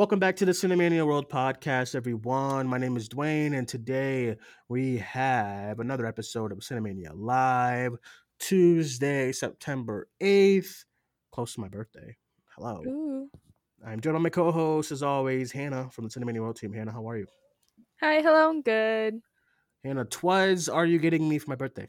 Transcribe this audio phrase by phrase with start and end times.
[0.00, 2.66] Welcome back to the Cinemania World Podcast, everyone.
[2.66, 7.96] My name is Duane, and today we have another episode of Cinemania Live,
[8.38, 10.86] Tuesday, September 8th,
[11.32, 12.16] close to my birthday.
[12.56, 12.82] Hello.
[12.86, 13.28] Ooh.
[13.86, 16.72] I'm joined by my co host, as always, Hannah from the Cinemania World team.
[16.72, 17.26] Hannah, how are you?
[18.00, 19.20] Hi, hello, I'm good.
[19.84, 21.88] Hannah, twas are you getting me for my birthday?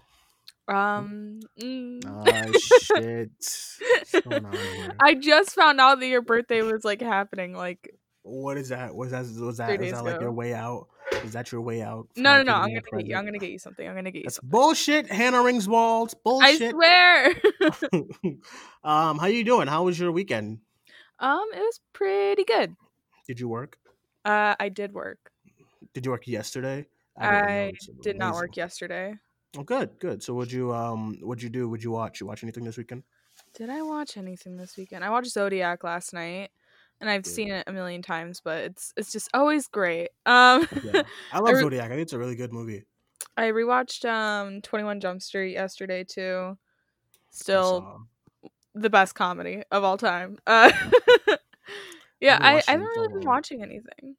[0.67, 2.03] Um, mm.
[2.05, 2.51] Ah,
[2.97, 4.23] shit.
[4.23, 4.95] Going on here?
[4.99, 7.53] I just found out that your birthday was like happening.
[7.53, 7.89] Like,
[8.23, 8.93] What is that?
[8.93, 10.87] Was that was that, is that like your way out?
[11.23, 12.07] Is that your way out?
[12.15, 12.53] no, no, no.
[12.53, 13.15] I'm gonna get you.
[13.15, 13.87] I'm gonna get you something.
[13.87, 14.49] I'm gonna get you That's something.
[14.49, 15.07] bullshit.
[15.11, 16.13] Hannah rings walls.
[16.13, 16.71] I Bullshit.
[16.71, 17.33] swear.
[18.83, 19.67] um, how you doing?
[19.67, 20.59] How was your weekend?
[21.19, 22.75] um, it was pretty good.
[23.27, 23.77] Did you work?
[24.25, 25.31] Uh, I did work.
[25.93, 26.87] Did you work yesterday?
[27.17, 29.15] I, didn't did not work yesterday.
[29.57, 30.23] Oh, good, good.
[30.23, 31.67] So, would you um, what'd you do?
[31.69, 32.21] Would you watch?
[32.21, 33.03] You watch anything this weekend?
[33.53, 35.03] Did I watch anything this weekend?
[35.03, 36.51] I watched Zodiac last night,
[37.01, 37.31] and I've Good.
[37.31, 40.09] seen it a million times, but it's it's just always great.
[40.25, 41.03] Um, Yeah.
[41.33, 41.85] I love re- Zodiac.
[41.85, 42.85] I think it's a really good movie.
[43.35, 46.57] I rewatched um Twenty One Jump Street yesterday too.
[47.31, 48.07] Still
[48.73, 50.37] the best comedy of all time.
[50.47, 50.71] Uh,
[52.21, 54.15] yeah, I, I haven't really been watching anything.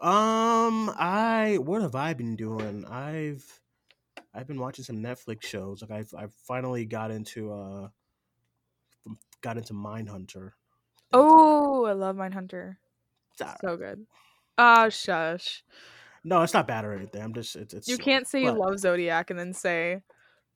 [0.00, 2.84] Um, I what have I been doing?
[2.84, 3.60] I've
[4.34, 5.82] I've been watching some Netflix shows.
[5.82, 7.88] Like I've I've finally got into uh
[9.40, 10.52] got into Mindhunter.
[11.12, 12.76] Oh, I love Mindhunter.
[13.32, 13.58] It's alright.
[13.60, 14.06] So good.
[14.58, 15.62] Ah, shush.
[16.24, 17.22] no, it's not bad or anything.
[17.22, 20.02] I'm just it's, it's You can't say you love Zodiac and then say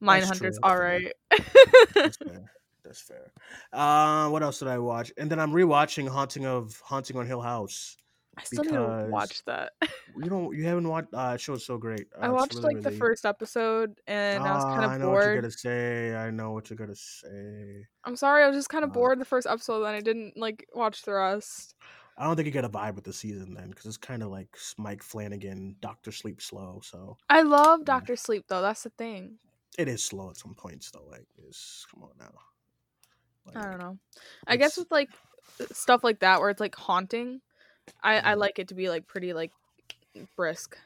[0.00, 1.12] That's Mindhunter's all right.
[1.31, 1.47] that's.
[1.94, 2.53] That's fair.
[2.84, 3.33] That's fair.
[3.72, 5.12] Uh, what else did I watch?
[5.19, 7.97] And then I'm rewatching Haunting of Haunting on Hill House.
[8.38, 9.72] I still need to watch that.
[10.16, 11.12] You don't you haven't watched?
[11.12, 12.06] Uh, show show's so great.
[12.16, 15.00] Uh, I watched really, like the first episode and I was Ah, kind I of
[15.00, 15.42] know what you're bored.
[15.42, 16.14] gonna say.
[16.14, 17.86] I know what you're gonna say.
[18.04, 20.36] I'm sorry, I was just kind of Uh, bored the first episode and I didn't
[20.36, 21.74] like watch the rest.
[22.16, 24.30] I don't think you get a vibe with the season then, because it's kind of
[24.30, 26.80] like Mike Flanagan, Doctor Sleep Slow.
[26.84, 27.84] So I love Yeah.
[27.86, 28.62] Doctor Sleep though.
[28.62, 29.38] That's the thing.
[29.78, 31.06] it is slow at some points though.
[31.10, 32.32] Like, it's come on now.
[33.56, 33.98] I don't know.
[34.47, 35.08] I guess with like
[35.72, 37.41] stuff like that where it's like haunting,
[38.03, 38.39] I I Mhm.
[38.39, 39.53] like it to be like pretty like
[40.37, 40.77] brisk.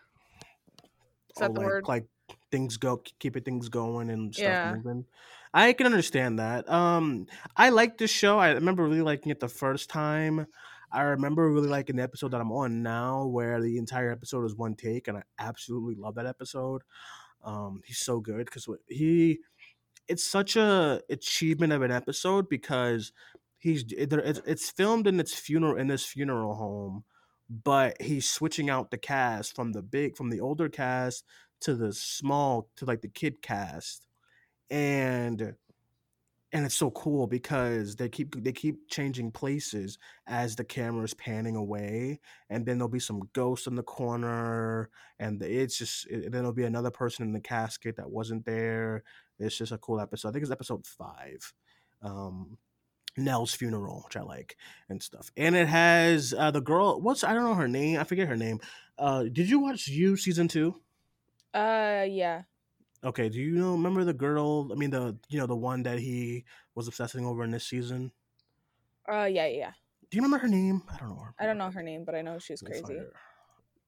[1.31, 1.89] Is that oh, the like, word?
[1.89, 2.07] Like
[2.51, 4.75] things go, keeping things going and stuff Yeah.
[4.75, 5.07] moving.
[5.53, 6.69] I can understand that.
[6.69, 7.27] Um,
[7.57, 8.39] I like this show.
[8.39, 10.47] I remember really liking it the first time.
[10.93, 14.55] I remember really liking the episode that I'm on now, where the entire episode is
[14.55, 16.83] one take, and I absolutely love that episode.
[17.43, 19.41] Um, he's so good because he,
[20.09, 23.13] it's such a achievement of an episode because
[23.65, 27.05] he's it's, filmed in its funeral in this funeral home,
[27.49, 31.25] but he's switching out the cast from the big from the older cast
[31.63, 34.07] to the small to like the kid cast,
[34.71, 35.55] and
[36.53, 41.15] and it's so cool because they keep they keep changing places as the camera is
[41.15, 42.21] panning away
[42.51, 46.65] and then there'll be some ghosts in the corner and it's just then there'll be
[46.65, 49.03] another person in the casket that wasn't there.
[49.39, 50.29] It's just a cool episode.
[50.29, 51.53] I think it's episode five
[52.03, 52.59] um
[53.17, 54.57] nell's funeral which i like
[54.89, 55.31] and stuff.
[55.37, 58.37] And it has uh the girl what's i don't know her name i forget her
[58.37, 58.61] name.
[58.99, 60.75] Uh did you watch you season two?
[61.53, 62.43] Uh yeah.
[63.05, 65.99] okay do you know remember the girl i mean the you know the one that
[65.99, 68.11] he was obsessing over in this season?
[69.09, 69.73] Uh yeah, yeah.
[70.11, 70.83] do you remember her name?
[70.93, 73.01] I don't know her I don't know her name, but I know she's crazy.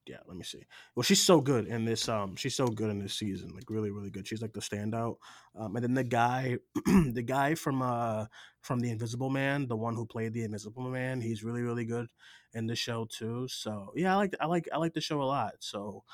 [0.06, 0.62] Yeah, let me see.
[0.94, 2.08] Well, she's so good in this.
[2.08, 3.50] Um, she's so good in this season.
[3.54, 4.26] Like really, really good.
[4.26, 5.16] She's like the standout.
[5.58, 8.26] Um, and then the guy, the guy from uh
[8.60, 12.06] from the Invisible Man, the one who played the Invisible Man, he's really, really good
[12.54, 13.48] in the show too.
[13.48, 15.54] So yeah, I like I like I like the show a lot.
[15.58, 16.04] So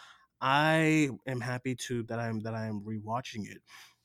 [0.41, 3.61] I am happy to that I'm that I'm rewatching it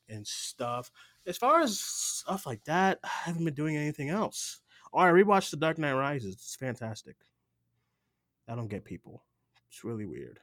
[0.10, 0.92] and stuff.
[1.26, 4.60] As far as stuff like that, I haven't been doing anything else.
[4.94, 6.34] Oh, I rewatched The Dark Knight Rises.
[6.34, 7.16] It's fantastic.
[8.48, 9.24] I don't get people.
[9.70, 10.40] It's really weird.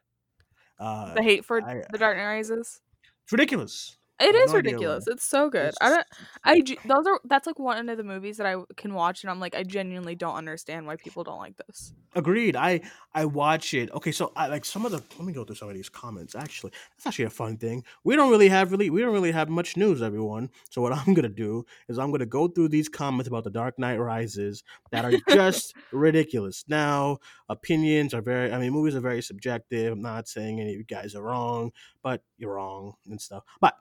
[0.78, 2.80] Uh, The hate for I- the Dark Knight Rises.
[3.22, 3.96] it's ridiculous.
[4.20, 5.08] It is no ridiculous.
[5.08, 5.68] It's so good.
[5.68, 6.06] It's I don't.
[6.44, 9.40] I those are that's like one of the movies that I can watch and I'm
[9.40, 11.92] like I genuinely don't understand why people don't like this.
[12.14, 12.54] Agreed.
[12.54, 12.80] I
[13.12, 13.90] I watch it.
[13.90, 15.02] Okay, so I like some of the.
[15.18, 16.36] Let me go through some of these comments.
[16.36, 17.82] Actually, that's actually a fun thing.
[18.04, 18.88] We don't really have really.
[18.88, 20.50] We don't really have much news, everyone.
[20.70, 23.80] So what I'm gonna do is I'm gonna go through these comments about the Dark
[23.80, 24.62] Knight Rises
[24.92, 26.64] that are just ridiculous.
[26.68, 27.18] Now,
[27.48, 28.52] opinions are very.
[28.52, 29.92] I mean, movies are very subjective.
[29.92, 31.72] I'm not saying any of you guys are wrong,
[32.04, 33.42] but you're wrong and stuff.
[33.60, 33.74] But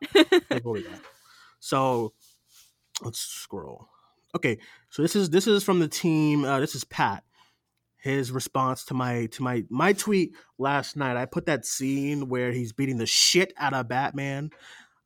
[0.49, 0.99] like what we got.
[1.59, 2.13] So
[3.03, 3.89] let's scroll.
[4.33, 4.57] Okay,
[4.89, 6.43] so this is this is from the team.
[6.43, 7.23] Uh, this is Pat.
[7.97, 11.17] His response to my to my my tweet last night.
[11.17, 14.49] I put that scene where he's beating the shit out of Batman,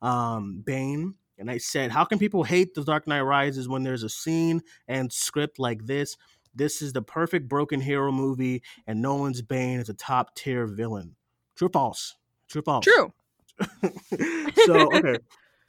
[0.00, 4.02] um, Bane, and I said, "How can people hate The Dark Knight Rises when there's
[4.04, 6.16] a scene and script like this?
[6.54, 11.16] This is the perfect broken hero movie, and Nolan's Bane is a top tier villain.
[11.56, 12.17] True or false?
[12.48, 12.84] True false?
[12.84, 13.12] True.
[14.66, 15.16] so okay.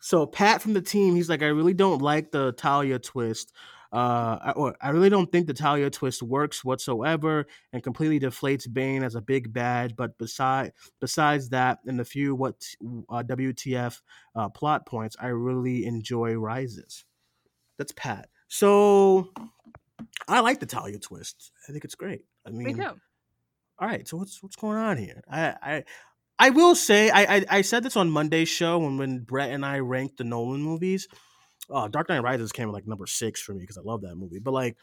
[0.02, 3.52] So Pat from the team, he's like, I really don't like the Talia twist.
[3.92, 8.72] Uh, I, or I really don't think the Talia twist works whatsoever and completely deflates
[8.72, 9.96] Bane as a big bad.
[9.96, 12.64] But beside besides that, and the few what
[13.10, 14.00] uh, WTF
[14.36, 17.04] uh, plot points, I really enjoy Rises.
[17.78, 18.30] That's Pat.
[18.48, 19.34] So
[20.28, 21.52] I like the Talia twist.
[21.68, 22.26] I think it's great.
[22.46, 22.84] I mean, Me too.
[23.80, 25.24] all right, so what's what's going on here?
[25.30, 25.84] I I
[26.39, 29.65] I will say I I, I said this on Monday's show when when Brett and
[29.65, 31.07] I ranked the Nolan movies.
[31.69, 34.39] Uh, Dark Knight Rises came like number six for me because I love that movie.
[34.39, 34.77] But like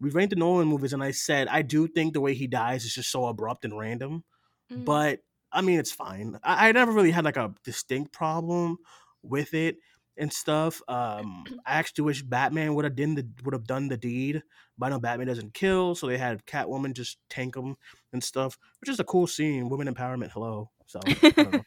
[0.00, 2.84] we ranked the Nolan movies, and I said I do think the way he dies
[2.84, 4.24] is just so abrupt and random.
[4.72, 4.84] Mm.
[4.84, 5.20] But
[5.52, 6.38] I mean, it's fine.
[6.44, 8.78] I, I never really had like a distinct problem
[9.22, 9.76] with it
[10.16, 10.80] and stuff.
[10.88, 14.42] Um, I actually wish Batman would have done the would have done the deed.
[14.78, 17.76] But I know Batman doesn't kill, so they had Catwoman just tank him
[18.12, 19.68] and stuff, which is a cool scene.
[19.68, 20.30] Women empowerment.
[20.30, 20.70] Hello.
[20.90, 21.62] So I don't know.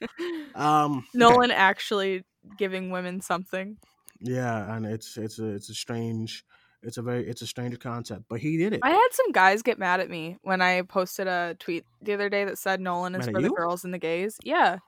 [0.55, 1.07] um, okay.
[1.13, 2.25] Nolan actually
[2.57, 3.77] giving women something.
[4.19, 6.43] Yeah, and it's it's a it's a strange.
[6.81, 8.81] It's a very it's a strange concept, but he did it.
[8.83, 12.27] I had some guys get mad at me when I posted a tweet the other
[12.27, 14.37] day that said Nolan is Mad for the girls and the gays.
[14.43, 14.79] Yeah.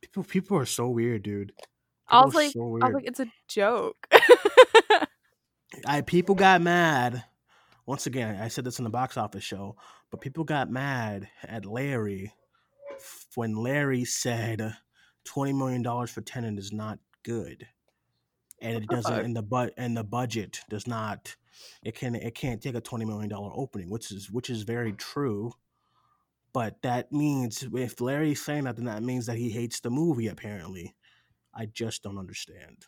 [0.00, 1.52] People people are so weird, dude.
[2.08, 4.08] I was like, so I was like, it's a joke.
[5.86, 7.24] I people got mad.
[7.84, 9.76] Once again, I said this in the box office show,
[10.10, 12.32] but people got mad at Larry
[13.34, 14.76] when Larry said
[15.24, 17.66] twenty million dollars for Tenet is not good,
[18.60, 19.12] and it doesn't.
[19.24, 21.36] And the but and the budget does not.
[21.84, 24.92] It can it can't take a twenty million dollar opening, which is which is very
[24.92, 25.52] true.
[26.52, 30.28] But that means if Larry's saying that, then that means that he hates the movie.
[30.28, 30.94] Apparently,
[31.54, 32.84] I just don't understand.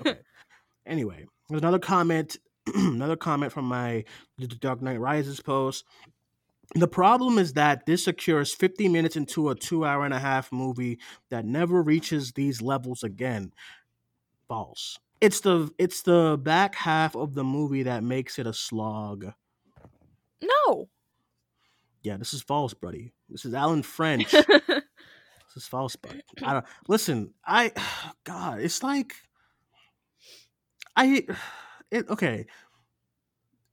[0.00, 0.18] Okay.
[0.86, 2.36] anyway, there's another comment.
[2.74, 4.04] another comment from my
[4.38, 5.84] The Dark Knight Rises post.
[6.74, 10.52] The problem is that this occurs 50 minutes into a two hour and a half
[10.52, 13.52] movie that never reaches these levels again.
[14.48, 14.98] False.
[15.20, 19.32] It's the it's the back half of the movie that makes it a slog.
[20.42, 20.88] no.
[22.02, 23.12] Yeah, this is false, buddy.
[23.28, 24.30] This is Alan French.
[24.32, 24.82] this
[25.54, 26.22] is false, buddy.
[26.42, 27.34] I don't listen.
[27.44, 27.72] I
[28.24, 29.14] God, it's like
[30.96, 31.26] I
[31.90, 32.46] it okay.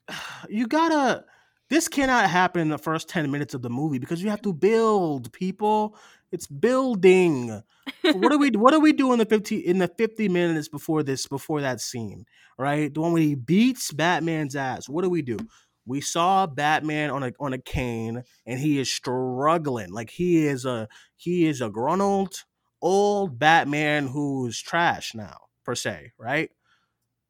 [0.50, 1.26] You gotta.
[1.70, 4.54] This cannot happen in the first ten minutes of the movie because you have to
[4.54, 5.98] build people.
[6.32, 7.62] It's building.
[8.04, 8.50] what do we?
[8.52, 11.28] What are we doing in the fifty in the fifty minutes before this?
[11.28, 12.26] Before that scene,
[12.58, 12.94] right?
[12.94, 14.88] The one where he beats Batman's ass.
[14.88, 15.38] What do we do?
[15.86, 19.92] We saw Batman on a on a cane, and he is struggling.
[19.92, 22.44] Like he is a he is a gruntled
[22.82, 26.52] old Batman who's trash now, per se, right?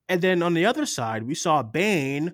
[0.09, 2.33] And then on the other side, we saw Bane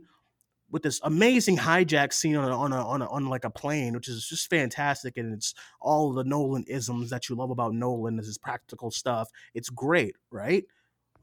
[0.74, 3.94] with this amazing hijack scene on a, on a, on a, on like a plane,
[3.94, 8.18] which is just fantastic, and it's all the Nolan isms that you love about Nolan.
[8.18, 9.30] This is practical stuff.
[9.54, 10.66] It's great, right?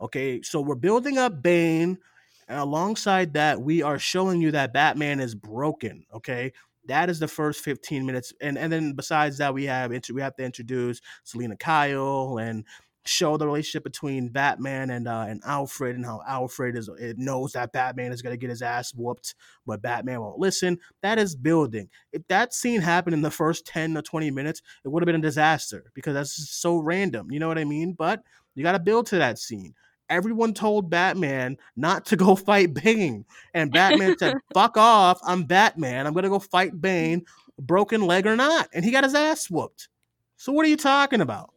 [0.01, 1.99] Okay, so we're building up Bane,
[2.47, 6.07] and alongside that, we are showing you that Batman is broken.
[6.15, 6.53] Okay,
[6.87, 10.37] that is the first 15 minutes, and and then besides that, we have we have
[10.37, 12.65] to introduce Selina Kyle and
[13.07, 17.53] show the relationship between Batman and uh, and Alfred and how Alfred is it knows
[17.53, 19.35] that Batman is gonna get his ass whooped,
[19.67, 20.79] but Batman won't listen.
[21.03, 21.89] That is building.
[22.13, 25.17] If that scene happened in the first 10 or 20 minutes, it would have been
[25.17, 27.31] a disaster because that's so random.
[27.31, 27.95] You know what I mean?
[27.95, 28.23] But
[28.55, 29.75] you gotta build to that scene.
[30.09, 33.25] Everyone told Batman not to go fight Bane.
[33.55, 35.21] And Batman said, fuck off.
[35.25, 36.07] I'm Batman.
[36.07, 37.25] I'm gonna go fight Bane,
[37.59, 38.69] broken leg or not.
[38.75, 39.89] And he got his ass whooped.
[40.37, 41.53] So what are you talking about?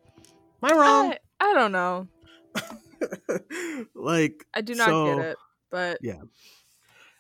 [0.62, 1.12] Am I wrong?
[1.12, 2.08] I, I don't know.
[3.96, 5.38] like I do not so- get it.
[5.72, 6.22] But Yeah.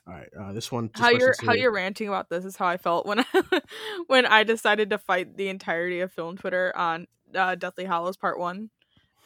[0.05, 0.89] All right, uh, this one.
[0.93, 3.61] how you're how you're ranting about this is how I felt when I,
[4.07, 8.37] when I decided to fight the entirety of film Twitter on uh, Deathly Hallows Part
[8.39, 8.69] One.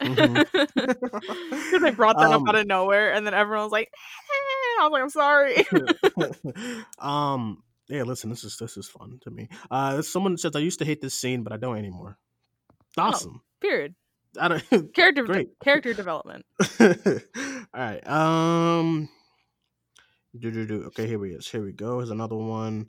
[0.00, 3.90] Because I brought that Um, up out of nowhere, and then everyone was like,
[4.80, 5.66] I was like, I'm sorry.
[6.98, 7.62] um.
[7.88, 8.02] Yeah.
[8.04, 8.30] Listen.
[8.30, 9.48] This is this is fun to me.
[9.70, 10.00] Uh.
[10.02, 12.16] Someone says I used to hate this scene, but I don't anymore.
[12.96, 13.42] Awesome.
[13.60, 13.94] Period.
[14.40, 14.94] I don't.
[14.94, 15.48] Character Great.
[15.62, 16.44] character development.
[16.80, 16.88] All
[17.74, 18.06] right.
[18.08, 19.08] Um.
[20.38, 20.84] Do do do.
[20.86, 21.06] Okay.
[21.06, 21.48] Here we is.
[21.48, 21.98] Here we go.
[21.98, 22.88] Here's another one.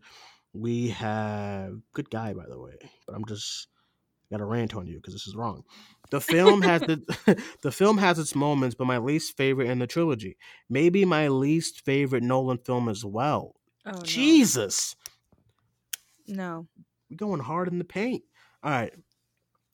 [0.53, 2.74] We have good guy by the way,
[3.08, 3.67] but I'm just
[4.31, 5.63] got to rant on you because this is wrong.
[6.12, 9.88] The film has the the film has its moments, but my least favorite in the
[9.88, 10.38] trilogy.
[10.69, 13.55] Maybe my least favorite Nolan film as well.
[13.86, 14.01] Oh.
[14.03, 14.96] Jesus,
[16.27, 16.67] No.
[17.10, 18.24] we going hard in the paint.
[18.63, 18.93] All right.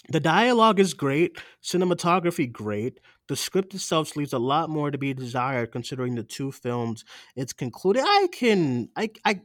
[0.09, 2.99] The dialogue is great, cinematography great.
[3.27, 7.03] The script itself leaves a lot more to be desired considering the two films
[7.35, 8.03] it's concluded.
[8.05, 9.41] I can I I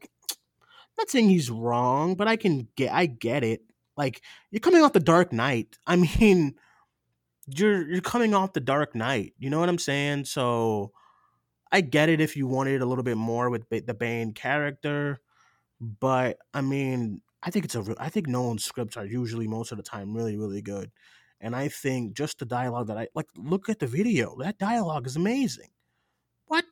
[0.98, 3.62] not saying he's wrong, but I can get I get it.
[3.96, 5.78] Like you're coming off the Dark Knight.
[5.86, 6.54] I mean,
[7.46, 9.34] you're you're coming off the Dark Knight.
[9.38, 10.26] You know what I'm saying?
[10.26, 10.92] So
[11.72, 15.20] I get it if you wanted a little bit more with the Bane character,
[15.80, 17.84] but I mean, I think it's a.
[17.98, 20.90] I think Nolan's scripts are usually most of the time really really good,
[21.40, 23.28] and I think just the dialogue that I like.
[23.36, 24.36] Look at the video.
[24.40, 25.70] That dialogue is amazing.
[26.46, 26.64] What?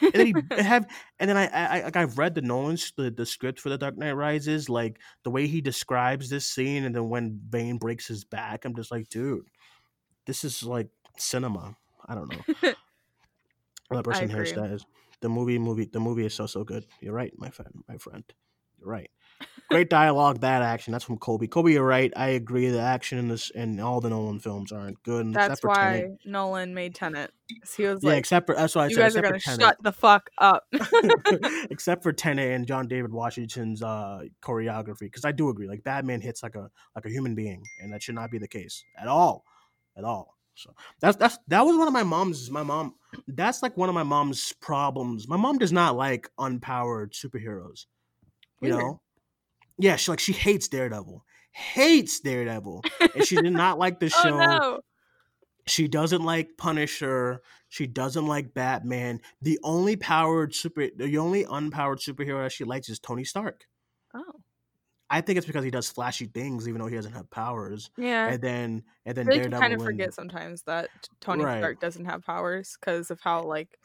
[0.00, 0.86] and then he have
[1.18, 3.96] and then I, I like I've read the Nolan's the, the script for the Dark
[3.96, 8.24] Knight Rises, like the way he describes this scene, and then when Bane breaks his
[8.24, 9.46] back, I'm just like, dude,
[10.26, 11.76] this is like cinema.
[12.06, 12.72] I don't know.
[14.02, 14.78] Person here agree.
[15.20, 16.86] the movie movie the movie is so so good.
[17.00, 18.24] You're right, my friend, my friend.
[18.78, 19.10] You're right.
[19.70, 20.92] Great dialogue, bad action.
[20.92, 21.48] That's from Colby.
[21.48, 22.12] Colby, you're right.
[22.14, 22.68] I agree.
[22.68, 25.32] The action in this and all the Nolan films aren't good.
[25.32, 26.18] That's why Tenet.
[26.26, 27.32] Nolan made Tenet.
[27.76, 29.00] He was Yeah, like, except for that's why I you said.
[29.00, 30.64] guys are gonna shut the fuck up.
[31.70, 36.20] except for Tenet and John David Washington's uh, choreography, because I do agree, like Batman
[36.20, 39.08] hits like a like a human being, and that should not be the case at
[39.08, 39.44] all,
[39.96, 40.36] at all.
[40.54, 42.50] So that's that's that was one of my mom's.
[42.50, 42.94] My mom,
[43.26, 45.28] that's like one of my mom's problems.
[45.28, 47.86] My mom does not like unpowered superheroes.
[48.60, 48.78] You Weird.
[48.78, 49.01] know,
[49.82, 52.84] yeah, she like she hates Daredevil, hates Daredevil,
[53.14, 54.36] and she did not like the oh show.
[54.38, 54.80] no.
[55.66, 57.40] She doesn't like Punisher.
[57.68, 59.20] She doesn't like Batman.
[59.42, 63.64] The only powered super, the only unpowered superhero that she likes is Tony Stark.
[64.12, 64.40] Oh.
[65.08, 67.90] I think it's because he does flashy things, even though he doesn't have powers.
[67.96, 68.28] Yeah.
[68.28, 69.60] And then, and I then you Daredevil.
[69.60, 70.88] kind of and- forget sometimes that
[71.20, 71.58] Tony Right.
[71.58, 73.78] Stark doesn't have powers because of how like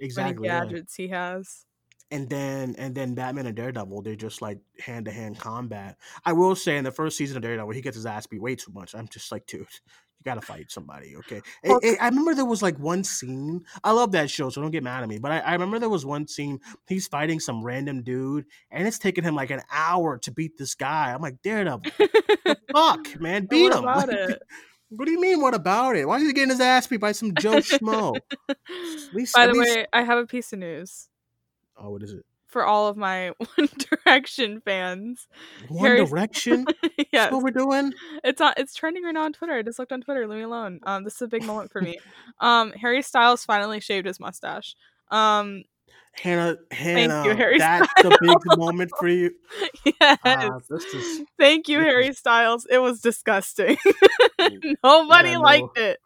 [0.00, 0.48] exactly.
[0.48, 0.64] many yeah.
[0.64, 1.64] gadgets he has.
[2.12, 5.96] And then, and then Batman and Daredevil, they're just like hand to hand combat.
[6.24, 8.56] I will say, in the first season of Daredevil, he gets his ass beat way
[8.56, 8.94] too much.
[8.96, 11.40] I'm just like, dude, you gotta fight somebody, okay?
[11.64, 13.64] I- Well- I, I remember there was like one scene.
[13.84, 15.18] I love that show, so don't get mad at me.
[15.18, 16.58] But I, I remember there was one scene.
[16.88, 20.74] He's fighting some random dude, and it's taking him like an hour to beat this
[20.74, 21.12] guy.
[21.14, 21.92] I'm like, Daredevil,
[22.72, 23.78] fuck, man, beat what him.
[23.84, 24.42] about Like, it?
[24.88, 25.40] What do you mean?
[25.40, 26.08] What about it?
[26.08, 28.18] Why is he getting his ass beat by some Joe Schmo?
[29.12, 31.08] least- By the least- way, I have a piece of news
[31.80, 32.24] Oh, what is it?
[32.46, 33.68] for all of my One
[34.04, 35.28] Direction fans.
[35.68, 36.66] One Harry- Direction.
[36.98, 37.92] yes, That's what we're doing.
[38.24, 38.54] it's on.
[38.56, 39.52] It's trending right now on Twitter.
[39.54, 40.26] I just looked on Twitter.
[40.26, 40.80] Leave me alone.
[40.82, 41.98] Um, this is a big moment for me.
[42.40, 44.74] Um, Harry Styles finally shaved his mustache.
[45.12, 45.62] Um,
[46.12, 49.30] Hannah, Hannah, Harry that's the big moment for you.
[49.84, 50.18] yes.
[50.24, 52.66] Ah, this is Thank you, this Harry Styles.
[52.70, 53.76] It was disgusting.
[54.84, 55.40] Nobody Yeah, no.
[55.40, 55.98] liked it.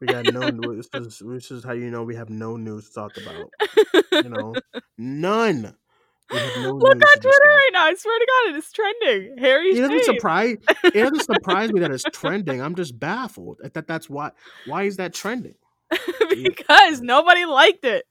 [0.00, 0.50] we got no.
[0.74, 3.50] This is this is how you know we have no news to talk about.
[4.24, 4.54] You know,
[4.98, 5.62] none.
[6.32, 7.36] No Look news on Twitter discuss.
[7.44, 7.84] right now.
[7.86, 9.36] I swear to God, it is trending.
[9.38, 10.04] Harry It doesn't shaved.
[10.06, 10.56] surprise.
[10.84, 12.62] It doesn't surprise me that it's trending.
[12.62, 13.58] I'm just baffled.
[13.62, 14.30] That that- that's why.
[14.66, 15.54] Why is that trending?
[16.30, 18.06] because nobody liked it.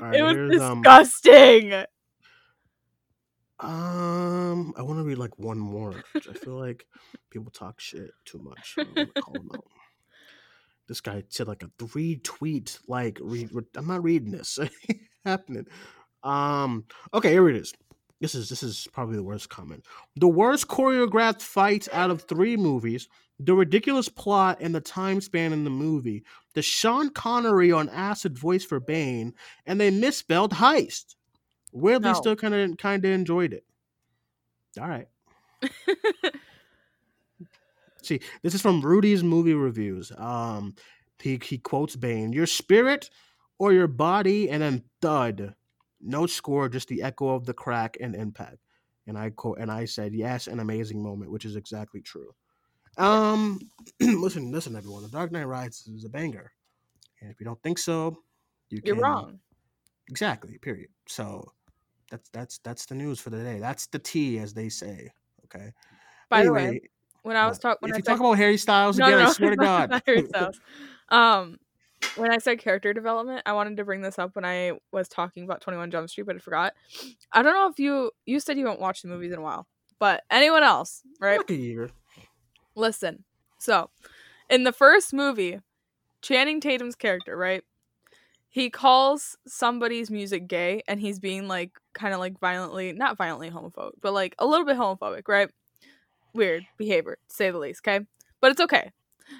[0.00, 1.84] Right, it was um, disgusting.
[3.60, 5.94] Um, I want to read like one more.
[6.14, 6.86] I feel like
[7.30, 8.74] people talk shit too much.
[8.78, 9.64] I wanna call 'em out.
[10.88, 13.50] This guy said like a three tweet like read.
[13.76, 14.58] I'm not reading this.
[15.24, 15.66] happening.
[16.22, 16.84] Um.
[17.12, 17.72] Okay, here it is.
[18.20, 19.84] This is this is probably the worst comment.
[20.16, 23.08] The worst choreographed fight out of three movies.
[23.40, 26.24] The ridiculous plot and the time span in the movie.
[26.54, 29.34] The Sean Connery on acid voice for Bane,
[29.66, 31.16] and they misspelled heist.
[31.72, 32.14] Weirdly, No.
[32.14, 33.64] still kind of kind of enjoyed it.
[34.80, 35.08] All right.
[38.02, 40.12] See, this is from Rudy's movie reviews.
[40.16, 40.74] Um,
[41.20, 43.10] he he quotes Bane: "Your spirit
[43.58, 45.54] or your body," and then thud.
[46.00, 48.58] No score, just the echo of the crack and impact.
[49.06, 52.34] And I quote, and I said, "Yes, an amazing moment," which is exactly true.
[52.96, 53.60] Um,
[54.00, 55.02] listen, listen, everyone.
[55.02, 56.52] The Dark Knight Rises is a banger,
[57.20, 58.18] and if you don't think so,
[58.70, 59.40] you You're can- wrong.
[60.08, 60.58] Exactly.
[60.58, 60.90] Period.
[61.08, 61.50] So
[62.10, 63.58] that's that's that's the news for the day.
[63.58, 65.10] That's the tea, as they say.
[65.46, 65.72] Okay.
[66.28, 66.82] By the way,
[67.22, 69.30] when I was talking when if I you said talk about Harry Styles again, I
[69.32, 69.90] swear to God.
[69.90, 70.60] not Harry Styles.
[71.08, 71.58] Um,
[72.16, 75.44] when I said character development, I wanted to bring this up when I was talking
[75.44, 76.74] about Twenty One Jump Street, but I forgot.
[77.32, 79.66] I don't know if you you said you haven't watched the movies in a while,
[79.98, 81.38] but anyone else, right?
[81.38, 81.88] Like a year.
[82.74, 83.24] Listen.
[83.58, 83.90] So,
[84.50, 85.60] in the first movie,
[86.22, 87.62] Channing Tatum's character, right?
[88.48, 93.50] He calls somebody's music gay and he's being like kind of like violently, not violently
[93.50, 95.50] homophobic, but like a little bit homophobic, right?
[96.34, 98.06] Weird behavior, to say the least, okay?
[98.40, 98.92] But it's okay.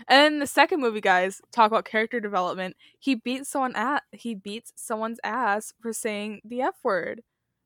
[0.09, 2.77] And the second movie, guys, talk about character development.
[2.99, 7.23] He beats someone at he beats someone's ass for saying the F word.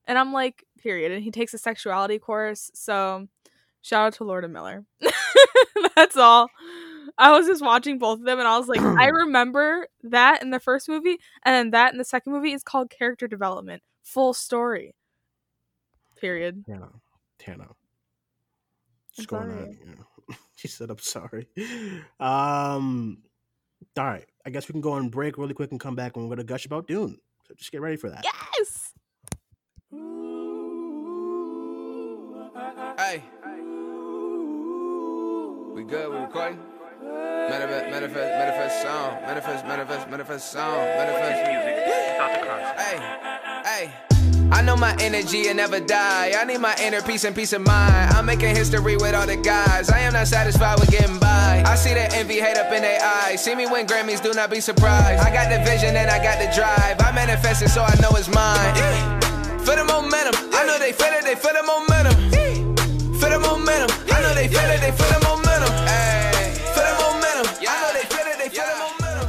[0.06, 1.12] And I'm like, period.
[1.12, 2.70] And he takes a sexuality course.
[2.74, 3.28] So
[3.88, 4.84] shout out to Lord and Miller.
[5.96, 6.48] That's all.
[7.16, 10.50] I was just watching both of them and I was like, I remember that in
[10.50, 13.82] the first movie, and then that in the second movie is called character development.
[14.02, 14.94] Full story.
[16.20, 16.64] Period.
[16.66, 16.88] Tana.
[17.38, 17.64] Tana.
[17.64, 17.74] I'm
[19.16, 19.58] What's going on?
[19.58, 19.78] sorry.
[20.28, 20.36] Yeah.
[20.56, 21.48] she said, I'm sorry.
[22.20, 23.18] Um,
[23.96, 24.26] all right.
[24.46, 26.46] I guess we can go on break really quick and come back and we're going
[26.46, 27.18] to gush about Dune.
[27.46, 28.24] So just get ready for that.
[28.24, 28.92] Yes.
[29.92, 29.96] Uh,
[32.54, 32.96] uh, uh.
[32.96, 33.24] Hey.
[35.78, 36.10] We good?
[36.10, 36.58] We recording?
[37.04, 39.14] Manifest, manifest, manifest song.
[39.22, 40.74] Manifest, manifest, manifest song.
[40.74, 41.38] Manifest.
[41.46, 41.78] music.
[42.82, 42.98] Hey,
[43.62, 44.50] hey.
[44.50, 46.32] I know my energy will never die.
[46.36, 48.10] I need my inner peace and peace of mind.
[48.10, 49.88] I'm making history with all the guys.
[49.88, 51.62] I am not satisfied with getting by.
[51.64, 53.44] I see the envy hate up in their eyes.
[53.44, 55.22] See me win Grammys, do not be surprised.
[55.22, 57.00] I got the vision and I got the drive.
[57.00, 58.74] I manifest it so I know it's mine.
[59.60, 62.16] For the momentum, I know they feel it, they feel the momentum.
[63.20, 65.27] For the momentum, I know they feel it, they feel the momentum.
[65.66, 66.54] Ay.
[66.74, 69.28] For the momentum, I know they feel it, they feel the momentum.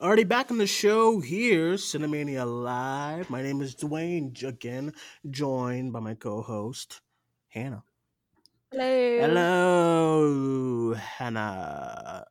[0.00, 3.28] Already back on the show here, Cinemania Live.
[3.30, 4.92] My name is Duane, j- again,
[5.30, 7.00] joined by my co host,
[7.48, 7.82] Hannah.
[8.72, 9.20] Hello.
[9.20, 12.24] Hello, Hannah.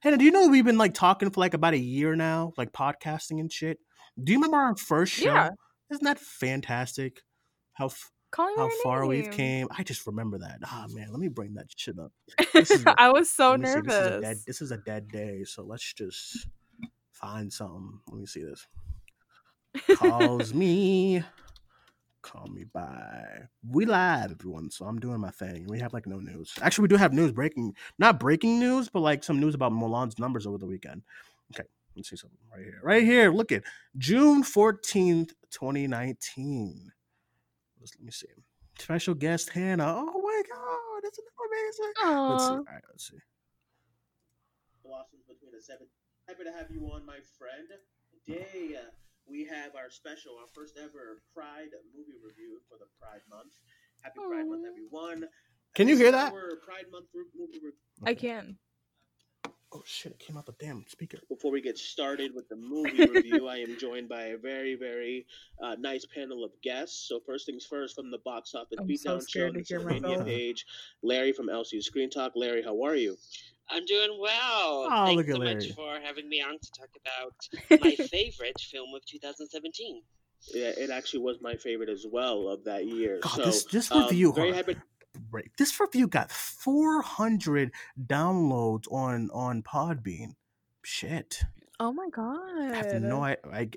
[0.00, 2.72] Hannah, do you know we've been like talking for like about a year now, like
[2.72, 3.78] podcasting and shit?
[4.22, 5.32] Do you remember our first show?
[5.32, 5.50] Yeah.
[5.90, 7.22] Isn't that fantastic?
[7.74, 9.68] How f- Calling how far we've came.
[9.70, 10.58] I just remember that.
[10.64, 12.12] Ah man, let me bring that shit up.
[12.52, 13.94] This is a- I was so me see, nervous.
[13.94, 16.46] This is, a dead, this is a dead day, so let's just
[17.12, 18.00] find something.
[18.08, 18.66] Let me see this.
[19.96, 21.22] Calls me.
[22.20, 23.24] Call me by.
[23.66, 24.70] We live, everyone.
[24.70, 25.66] So I'm doing my thing.
[25.66, 26.52] We have like no news.
[26.60, 27.74] Actually, we do have news breaking.
[27.98, 31.02] Not breaking news, but like some news about Mulan's numbers over the weekend.
[31.54, 32.80] Okay, let's see something right here.
[32.82, 33.30] Right here.
[33.32, 33.62] Look at
[33.96, 36.92] June 14th, 2019.
[37.88, 38.42] Let's, let me see.
[38.78, 40.04] Special guest Hannah.
[40.06, 41.92] Oh my god, that's amazing.
[42.04, 42.50] Let's see.
[42.50, 43.16] All right, let's see.
[44.84, 45.86] blossoms between the seven.
[46.28, 47.68] Happy to have you on, my friend.
[48.26, 48.90] Today uh,
[49.26, 53.56] we have our special, our first ever Pride movie review for the Pride Month.
[54.02, 55.24] Happy Pride Month, everyone!
[55.74, 56.32] Can you hear that?
[56.32, 57.72] Pride Month movie review.
[58.04, 58.58] I can.
[59.70, 60.12] Oh shit!
[60.12, 61.18] It came out the damn speaker.
[61.28, 65.26] Before we get started with the movie review, I am joined by a very, very
[65.62, 67.06] uh, nice panel of guests.
[67.08, 69.80] So first things first, from the box office I'm so beatdown show, the to hear
[69.80, 70.26] Cinemania myself.
[70.26, 70.64] page,
[71.02, 72.32] Larry from LCU Screen Talk.
[72.34, 73.16] Larry, how are you?
[73.70, 74.88] I'm doing well.
[74.90, 75.54] Oh, Thanks look at so Larry.
[75.56, 76.88] much for having me on to talk
[77.68, 80.02] about my favorite film of 2017.
[80.54, 83.18] Yeah, it actually was my favorite as well of that year.
[83.20, 84.76] God, so this this um, review, very happy.
[85.30, 85.56] Break.
[85.56, 87.72] This review got 400
[88.06, 90.34] downloads on on Podbean.
[90.84, 91.42] Shit,
[91.80, 92.72] Oh my god.
[92.72, 93.68] I have no I, I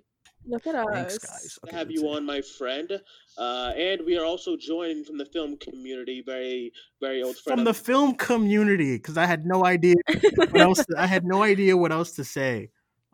[0.47, 1.19] Look at us.
[1.19, 1.53] guys.
[1.61, 2.07] to Okay, have you see.
[2.07, 2.91] on, my friend.
[3.37, 7.59] Uh, and we are also joined from the film community, very, very old friend.
[7.59, 9.93] from the of- film community because I had no idea
[10.35, 10.83] what else.
[10.97, 12.69] I had no idea what else to say.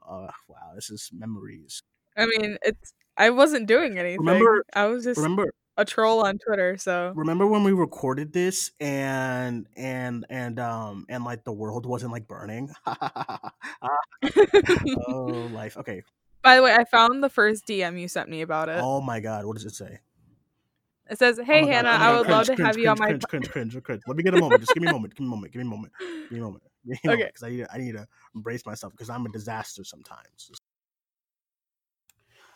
[0.08, 1.82] Uh, wow, this is memories.
[2.16, 2.94] I mean, it's.
[3.18, 4.20] I wasn't doing anything.
[4.20, 6.78] Remember- I was just Remember, a troll on Twitter.
[6.78, 12.12] So remember when we recorded this and and and um and like the world wasn't
[12.12, 12.70] like burning.
[15.08, 15.78] oh, life.
[15.78, 16.04] Okay.
[16.42, 18.80] By the way, I found the first DM you sent me about it.
[18.82, 20.00] Oh my god, what does it say?
[21.10, 22.68] It says, Oh "Hey God, Hannah, oh my I God, would cringe, love to cringe,
[22.68, 24.02] have you on my." cringe, cringe, cringe, cringe.
[24.08, 24.62] Let me get a moment.
[24.62, 25.16] Just give me a moment.
[25.16, 25.54] Give me a moment.
[25.54, 25.94] Give me a moment.
[26.30, 26.64] Give me a moment.
[26.84, 27.24] Give me a moment.
[27.24, 27.26] Okay.
[27.28, 30.52] Because I need, to, I need to embrace myself because I'm a disaster sometimes.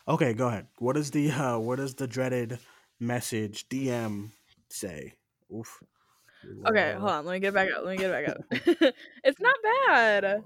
[0.06, 0.66] Okay, go ahead.
[0.78, 2.58] What is the uh, what does the dreaded
[3.02, 4.30] message DM
[4.70, 5.14] say?
[5.54, 5.82] Oof.
[6.66, 7.26] Okay, hold on.
[7.26, 7.84] Let me get back up.
[7.84, 8.38] Let me get back up.
[9.24, 10.42] it's not bad.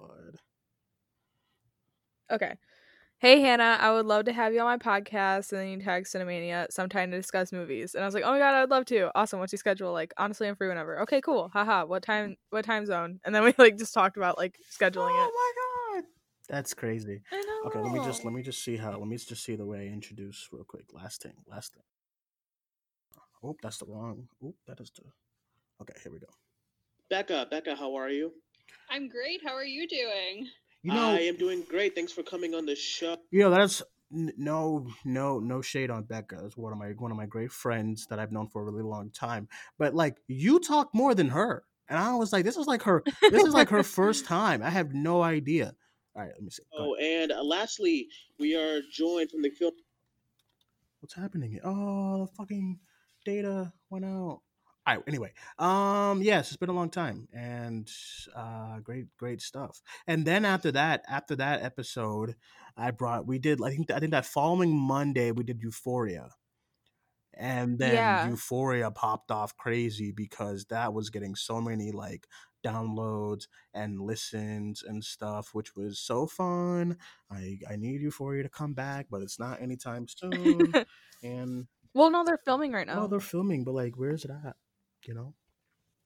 [2.30, 2.54] Okay.
[3.18, 6.04] Hey Hannah, I would love to have you on my podcast and then you tag
[6.04, 7.94] Cinemania sometime to discuss movies.
[7.94, 9.10] And I was like, Oh my god, I would love to.
[9.14, 9.40] Awesome.
[9.40, 9.92] What's your schedule?
[9.92, 11.00] Like, honestly, I'm free whenever.
[11.00, 11.48] Okay, cool.
[11.50, 11.86] Haha.
[11.86, 13.20] What time what time zone?
[13.24, 15.30] And then we like just talked about like scheduling it.
[15.30, 16.04] Oh my god,
[16.46, 17.22] that's crazy.
[17.32, 17.70] I know.
[17.70, 19.88] Okay, let me just let me just see how let me just see the way
[19.88, 20.84] I introduce real quick.
[20.92, 21.82] Last thing, last thing.
[23.42, 24.28] Oh, that's the wrong.
[24.44, 25.02] Oh, that is the.
[25.82, 26.26] Okay, here we go.
[27.10, 28.32] Becca, Becca, how are you?
[28.90, 29.40] I'm great.
[29.44, 30.48] How are you doing?
[30.82, 31.94] You know, I am doing great.
[31.94, 33.16] Thanks for coming on the show.
[33.30, 36.40] you know that's no no no shade on Becca.
[36.44, 38.82] It's one of my one of my great friends that I've known for a really
[38.84, 39.48] long time.
[39.78, 43.02] But like you talk more than her, and I was like, this is like her.
[43.20, 44.62] This is like her first time.
[44.62, 45.74] I have no idea.
[46.14, 46.62] All right, let me see.
[46.76, 47.30] Go Oh, ahead.
[47.30, 49.72] and uh, lastly, we are joined from the film.
[51.00, 51.58] What's happening?
[51.64, 52.78] Oh, the fucking
[53.26, 54.40] data went out.
[54.88, 55.02] All right.
[55.08, 57.90] Anyway, um, yes, it's been a long time, and
[58.36, 59.82] uh, great, great stuff.
[60.06, 62.36] And then after that, after that episode,
[62.76, 63.26] I brought.
[63.26, 63.60] We did.
[63.62, 63.90] I think.
[63.90, 66.30] I think that following Monday we did Euphoria,
[67.34, 68.28] and then Yeah.
[68.28, 72.26] Euphoria popped off crazy because that was getting so many like
[72.64, 76.96] downloads and listens and stuff, which was so fun.
[77.30, 80.76] I I need Euphoria to come back, but it's not anytime soon.
[81.22, 83.04] and well, no, they're filming right now.
[83.04, 84.56] Oh, they're filming, but like, where's it at?
[85.06, 85.34] You know.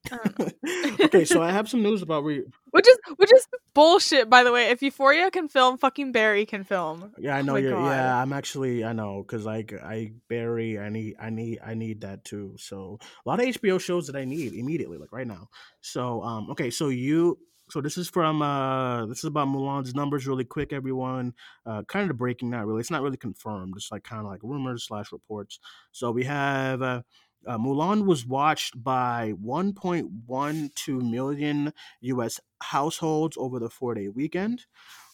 [0.09, 0.19] Know.
[1.01, 2.43] okay, so I have some news about re.
[2.71, 4.69] which is which is bullshit, by the way.
[4.69, 7.13] If Euphoria can film, fucking Barry can film.
[7.19, 7.71] Yeah, I Oh know my you're.
[7.71, 7.91] God.
[7.91, 8.85] Yeah, I'm actually.
[8.85, 12.55] I know because like I Barry, I need, I need, I need that too.
[12.57, 15.49] So a lot of HBO shows that I need immediately, like right now.
[15.81, 17.37] So um, okay, so you.
[17.71, 21.33] So this is from uh this is about Mulan's numbers really quick everyone
[21.65, 24.41] uh kind of breaking not really it's not really confirmed it's like kind of like
[24.43, 25.57] rumors slash reports
[25.93, 27.01] so we have uh,
[27.47, 34.65] uh Mulan was watched by 1.12 million US households over the 4 day weekend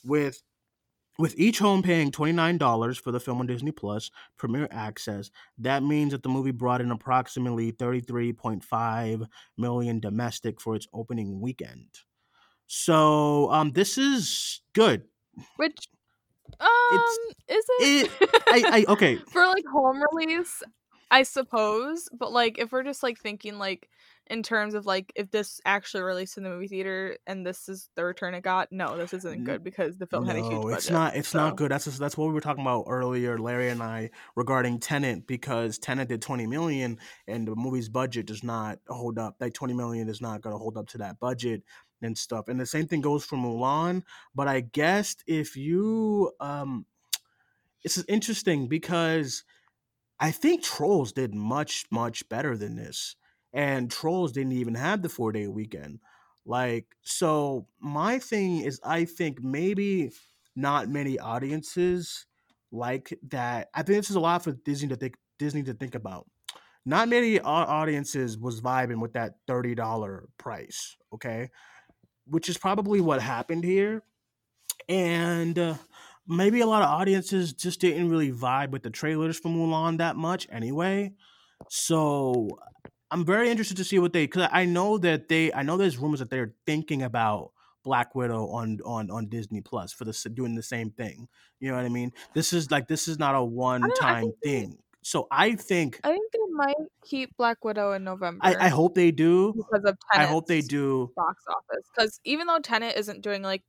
[0.04, 0.42] with
[1.20, 6.12] with each home paying $29 for the film on Disney Plus Premiere Access, that means
[6.12, 12.07] that the movie brought in approximately 33.5 million domestic for its opening weekend.
[12.68, 15.04] So, um this is good.
[15.56, 15.88] Which
[16.60, 18.12] um is it?
[18.48, 19.16] I, I okay.
[19.32, 20.64] for like home release,
[21.12, 22.10] I suppose.
[22.12, 23.90] But like if we're just like thinking like
[24.30, 27.90] in terms of like if this actually released in the movie theater and this is
[27.96, 30.62] the return it got, no, this isn't good because the film had a huge No,
[30.64, 30.78] budget.
[30.78, 31.16] it's not.
[31.16, 31.38] It's so.
[31.40, 31.72] not good.
[31.72, 35.78] That's just, that's what we were talking about earlier, Larry and I, regarding Tenet, because
[35.78, 39.36] Tenet did twenty million, and the movie's budget does not hold up.
[39.40, 41.64] Like twenty million is not going to hold up to that budget
[42.02, 42.48] and stuff.
[42.48, 44.04] And the same thing goes for Mulan.
[44.36, 46.86] But I guess if you, um,
[47.84, 49.44] is interesting because
[50.20, 53.16] I think Trolls did much much better than this,
[53.54, 56.00] and Trolls didn't even have the four day weekend.
[56.46, 60.12] Like, so my thing is, I think maybe
[60.56, 62.26] not many audiences
[62.72, 63.70] like that.
[63.74, 66.28] I think this is a lot for Disney to think Disney to think about.
[66.86, 70.96] Not many audiences was vibing with that thirty dollar price.
[71.14, 71.50] Okay,
[72.30, 74.04] which is probably what happened here,
[74.88, 75.58] and.
[75.58, 75.76] Uh,
[76.28, 80.18] maybe a lot of audiences just didn't really vibe with the trailers for Mulan that
[80.18, 81.14] much anyway.
[81.70, 82.60] So
[83.10, 85.98] I'm very interested to see what they because I know that they I know there's
[85.98, 87.52] rumors that they're thinking about
[87.84, 91.28] Black Widow on on on Disney Plus for the doing the same thing.
[91.60, 92.12] You know what I mean?
[92.34, 94.78] This is like this is not a one time thing.
[95.08, 98.42] So I think I think they might keep Black Widow in November.
[98.44, 99.54] I, I hope they do.
[99.56, 101.14] because of I hope they do.
[101.16, 101.86] box office.
[101.96, 103.64] Because even though Tenet isn't doing like,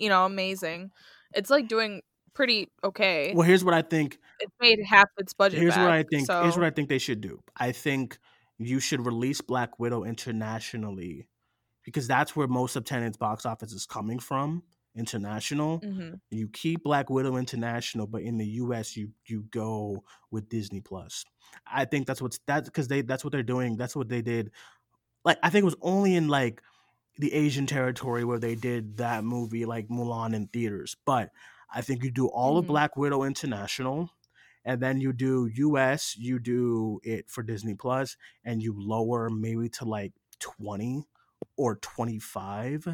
[0.00, 0.90] you know, amazing,
[1.32, 2.02] it's like doing
[2.34, 3.32] pretty okay.
[3.36, 4.18] Well, here's what I think.
[4.40, 5.60] It's made half its budget.
[5.60, 6.26] Here's what I think.
[6.26, 7.40] So Here's what I think they should do.
[7.56, 8.18] I think
[8.58, 11.28] you should release Black Widow internationally
[11.84, 14.64] because that's where most of Tenet's box office is coming from.
[14.96, 15.82] International.
[15.82, 16.20] Mhm.
[16.30, 18.96] You keep Black Widow international, but in the U.S.
[18.96, 21.24] you you go with Disney Plus.
[21.66, 23.76] I think that's what's that because they that's what they're doing.
[23.76, 24.52] That's what they did.
[25.24, 26.62] Like I think it was only in like
[27.18, 30.96] the Asian territory where they did that movie like Mulan in theaters.
[31.04, 31.30] But
[31.72, 32.68] I think you do all of Mhm.
[32.68, 34.10] Black Widow International,
[34.64, 39.68] and then you do US, you do it for Disney Plus, and you lower maybe
[39.70, 41.04] to like 20
[41.56, 42.88] or 25.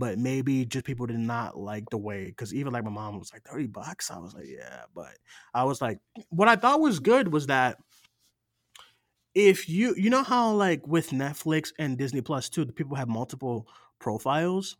[0.00, 3.34] But maybe just people did not like the way because even like my mom was
[3.34, 4.10] like 30 bucks.
[4.10, 5.12] I was like, yeah, but
[5.52, 5.98] I was like,
[6.30, 7.76] what I thought was good was that
[9.34, 13.08] if you you know how like with Netflix and Disney Plus too, the people have
[13.08, 14.78] multiple profiles.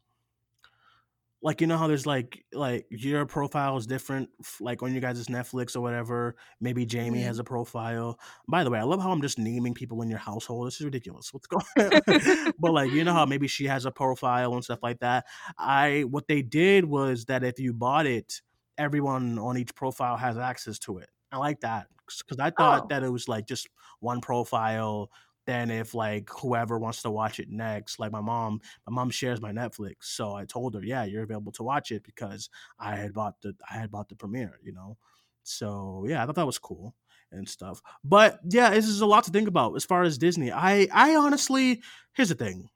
[1.43, 4.29] Like you know how there's like like your profile is different,
[4.61, 6.37] like on you guys' Netflix or whatever.
[6.61, 7.25] Maybe Jamie Mhm.
[7.25, 8.21] has a profile.
[8.47, 10.67] By the way, I love how I'm just naming people in your household.
[10.67, 11.33] This is ridiculous.
[11.33, 12.53] What's going on?
[12.59, 15.25] but like you know how maybe she has a profile and stuff like that.
[15.59, 18.43] I what they did was that if you bought it,
[18.77, 21.09] everyone on each profile has access to it.
[21.33, 21.87] I like that
[22.19, 22.87] because I thought Oh.
[22.91, 23.67] that it was like just
[24.01, 25.11] one profile.
[25.51, 29.41] Then if like whoever wants to watch it next, like my mom, my mom shares
[29.41, 33.13] my Netflix, so I told her, yeah, you're available to watch it because I had
[33.13, 34.97] bought the I had bought the premiere, you know.
[35.43, 36.95] So yeah, I thought that was cool
[37.33, 37.83] and stuff.
[38.05, 40.53] But yeah, this is a lot to think about as far as Disney.
[40.53, 41.83] I I honestly
[42.13, 42.69] here's the thing.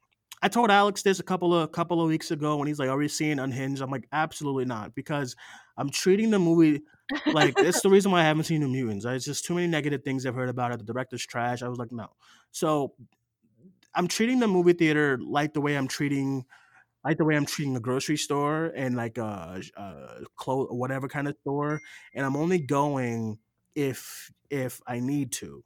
[0.45, 2.99] I told Alex this a couple of couple of weeks ago when he's like, "Are
[2.99, 5.35] we seeing Unhinged?" I'm like, "Absolutely not," because
[5.79, 6.83] I'm treating the movie
[7.33, 9.07] like it's the reason why I haven't seen New Mutants.
[9.07, 10.79] It's just too many negative things I've heard about it.
[10.81, 11.63] The director's trash.
[11.63, 12.09] I was like, no.
[12.51, 12.93] So
[13.95, 16.45] I'm treating the movie theater like the way I'm treating
[17.05, 21.27] like the way I'm treating a grocery store and like a, a clothes whatever kind
[21.27, 21.81] of store,
[22.15, 23.39] and I'm only going
[23.75, 25.65] if if I need to.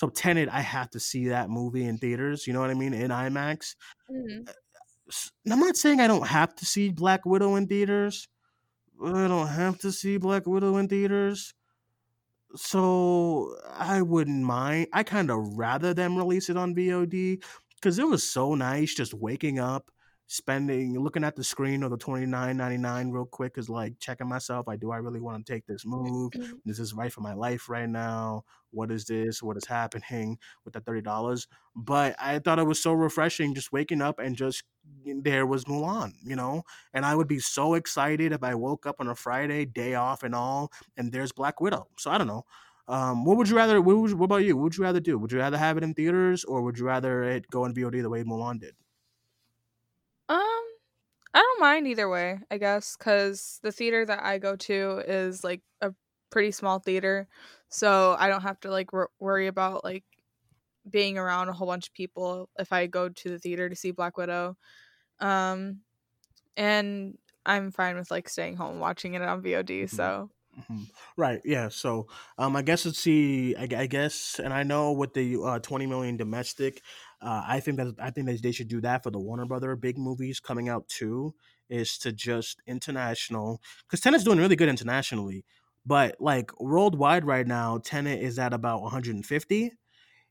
[0.00, 2.46] So Tenet, I have to see that movie in theaters.
[2.46, 3.76] You know what I mean in IMAX.
[4.10, 4.48] Mhm.
[5.08, 8.28] S- I'm not saying I don't have to see Black Widow in theaters.
[9.04, 11.54] I don't have to see Black Widow in theaters.
[12.56, 14.88] So I wouldn't mind.
[14.92, 17.42] I kind of rather them release it on VOD
[17.76, 19.90] because it was so nice just waking up,
[20.30, 23.98] spending, looking at the screen or the twenty nine ninety nine real quick is like
[23.98, 24.66] checking myself.
[24.68, 26.32] Like, do I really want to take this move?
[26.66, 28.44] Is this right for my life right now?
[28.70, 29.42] What is this?
[29.42, 31.48] What is happening with the thirty dollars?
[31.74, 34.62] But I thought it was so refreshing just waking up and just
[35.04, 36.62] there was Mulan, you know,
[36.94, 40.22] and I would be so excited if I woke up on a Friday, day off
[40.22, 41.88] and all, and there's Black Widow.
[41.98, 42.44] So I don't know.
[42.86, 43.80] Um, what would you rather?
[43.80, 44.56] What, would, what about you?
[44.56, 45.18] What would you rather do?
[45.18, 48.02] Would you rather have it in theaters or would you rather it go in VOD
[48.02, 48.74] the way Mulan did?
[50.30, 50.38] Um,
[51.34, 55.44] I don't mind either way, I guess, because the theater that I go to is
[55.44, 55.94] like a
[56.30, 57.28] pretty small theater,
[57.70, 60.04] so I don't have to like wor- worry about like
[60.90, 63.92] being around a whole bunch of people if I go to the theater to see
[63.92, 64.56] Black Widow.
[65.20, 65.82] Um,
[66.56, 69.86] and I'm fine with like staying home watching it on VOD.
[69.88, 70.90] So Mhm.
[71.16, 71.40] Right.
[71.44, 71.68] Yeah.
[71.68, 73.54] So, um, I guess let's see.
[73.54, 76.82] I, I guess, and I know with the uh, twenty million domestic,
[77.20, 79.76] uh, I think that I think that they should do that for the Warner Brother
[79.76, 81.34] big movies coming out too.
[81.68, 85.44] Is to just international because Tenet's doing really good internationally,
[85.86, 89.72] but like worldwide right now, Tenet is at about one hundred and fifty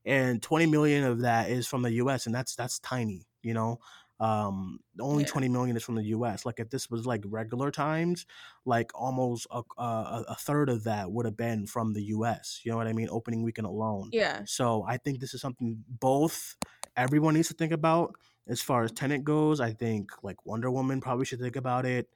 [0.04, 3.78] and 20 million of that is from the US and that's that's tiny you know
[4.18, 5.30] um only Yeah.
[5.30, 8.26] 20 million is from the US like if this was like regular times
[8.64, 12.70] like almost a, a, a third of that would have been from the US you
[12.70, 16.56] know what I mean opening weekend alone yeah, so I think this is something both
[17.00, 18.14] everyone needs to think about
[18.48, 22.08] as far as Tenet goes I think like Wonder Woman probably should think about it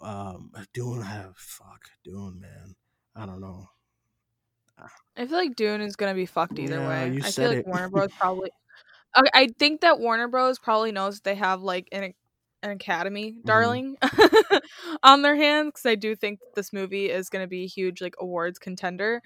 [0.00, 2.74] um Dune ah, fuck Dune man
[3.14, 3.68] I don't know
[5.16, 7.12] I feel like Dune is gonna be fucked either Yeah, way.
[7.12, 7.66] you I said feel like it.
[7.66, 8.08] Warner Bros.
[8.18, 8.50] probably.
[9.18, 10.58] Okay, I think that Warner Bros.
[10.58, 12.14] probably knows they have like an
[12.62, 13.46] an Academy Mm-hmm.
[13.46, 13.96] darling
[15.02, 18.14] on their hands because I do think this movie is gonna be a huge like
[18.20, 19.22] awards contender.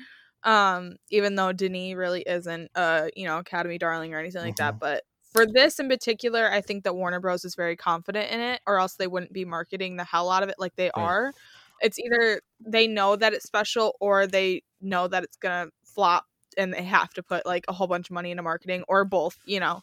[0.47, 4.59] Um, even though Denis really isn't a you know Academy darling or anything like Mm-hmm.
[4.59, 7.45] that, but for this in particular, I think that Warner Bros.
[7.45, 10.51] is very confident in it, or else they wouldn't be marketing the hell out of
[10.51, 11.35] it like they are.
[11.81, 16.27] It's either they know that it's special or they know that it's gonna flop
[16.59, 19.39] and they have to put like a whole bunch of money into marketing or both,
[19.47, 19.83] you know.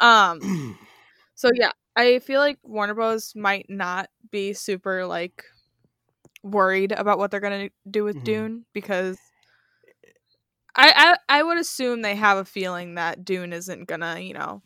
[0.00, 0.46] Um
[1.34, 5.44] so yeah, I feel like Warner Bros might not be super like
[6.42, 8.24] worried about what they're gonna do with Mhm.
[8.24, 9.32] Dune because
[10.76, 14.62] I, I I would assume they have a feeling that Dune isn't gonna, you know,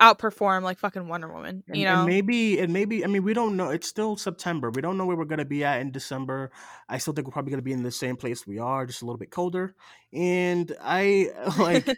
[0.00, 1.62] outperform like fucking Wonder Woman.
[1.68, 3.70] And, You know, and maybe and maybe I mean we don't know.
[3.70, 4.70] It's still September.
[4.70, 6.50] We don't know where we're gonna be at in December.
[6.88, 9.04] I still think we're probably gonna be in the same place we are, just a
[9.04, 9.74] little bit colder.
[10.12, 11.88] And I like,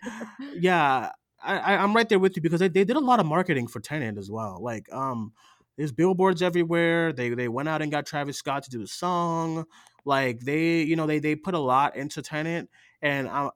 [0.55, 1.11] yeah,
[1.43, 3.81] I, I'm right there with you because they, they did a lot of marketing for
[3.81, 4.59] Tenet as well.
[4.61, 5.33] Like, um,
[5.77, 7.13] there's billboards everywhere.
[7.13, 9.65] They they went out and got Travis Scott to do the song.
[10.05, 12.69] Like they, you know, they they put a lot into Tenet,
[13.07, 13.51] and I,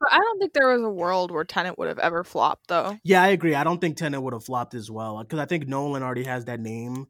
[0.00, 2.98] but I don't think there was a world where Tenet would have ever flopped though.
[3.02, 3.54] Yeah, I agree.
[3.54, 6.44] I don't think Tenet would have flopped as well because I think Nolan already has
[6.46, 7.06] that name.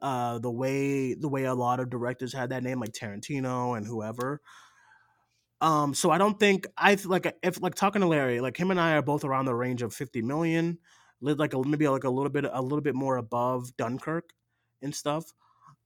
[0.00, 3.86] Uh, the way the way a lot of directors had that name, like Tarantino and
[3.86, 4.40] whoever.
[5.60, 8.80] Um, so I don't think I like if like talking to Larry, like him and
[8.80, 10.78] I are both around the range of fifty million,
[11.20, 14.30] like a, maybe like a little bit a little bit more above Dunkirk
[14.82, 15.32] and stuff.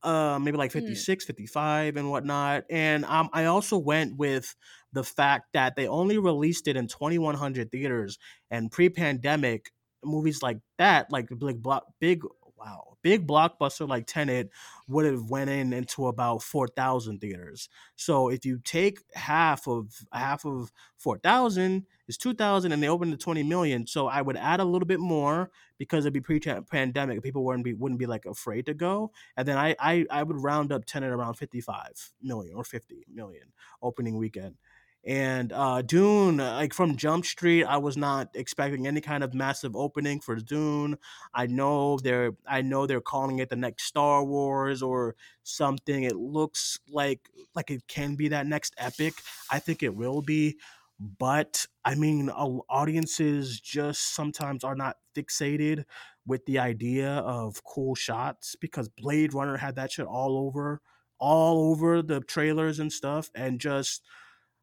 [0.02, 0.72] Uh, maybe like Hmm.
[0.72, 2.64] 56, 55 and whatnot.
[2.70, 4.54] And um, I also went with
[4.92, 8.16] the fact that they only released it in 2100 theaters
[8.50, 9.72] and pre-pandemic
[10.04, 12.22] movies like that like big block big
[12.58, 14.50] wow big blockbuster like Tenet
[14.86, 17.68] would have went in into about 4000 theaters.
[17.96, 23.18] So if you take half of half of 4000 is 2000 and they opened to
[23.18, 23.86] 20 million.
[23.86, 27.74] So i would add a little bit more because it'd be pre-pandemic people wouldn't be
[27.74, 29.12] wouldn't be like afraid to go.
[29.36, 33.52] And then i i, I would round up Tenet around 55 million or 50 million
[33.82, 34.56] opening weekend
[35.04, 39.76] and uh, Dune, like from Jump Street, I was not expecting any kind of massive
[39.76, 40.98] opening for Dune.
[41.32, 46.02] I know they're, I know they're calling it the next Star Wars or something.
[46.02, 49.14] It looks like like it can be that next epic.
[49.50, 50.58] I think it will be,
[50.98, 55.84] but I mean, audiences just sometimes are not fixated
[56.26, 60.82] with the idea of cool shots because Blade Runner had that shit all over,
[61.18, 64.02] all over the trailers and stuff, and just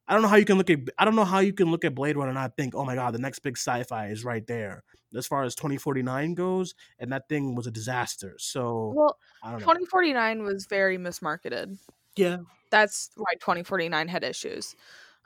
[0.07, 1.83] I don't know how you can look at I don't know how you can look
[1.83, 4.45] at Blade Runner and not think, oh my god, the next big sci-fi is right
[4.45, 4.83] there.
[5.15, 8.35] As far as 2049 goes, and that thing was a disaster.
[8.37, 9.65] So Well, I don't know.
[9.65, 11.77] 2049 was very mismarketed.
[12.15, 12.37] Yeah.
[12.69, 14.75] That's why 2049 had issues.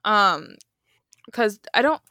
[0.05, 0.55] Um
[1.31, 2.01] cuz I don't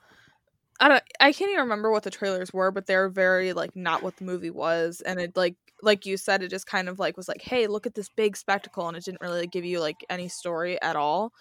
[0.81, 4.02] I don't I can't even remember what the trailers were, but they're very like not
[4.02, 7.16] what the movie was and it like like you said it just kind of like
[7.16, 10.04] was like, "Hey, look at this big spectacle." And it didn't really give you like
[10.11, 11.33] any story at all.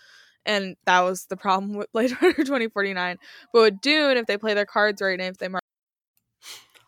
[0.48, 3.18] And that was the problem with Blade Runner 2049.
[3.54, 5.64] But with Dune, if they play their cards right and if they mark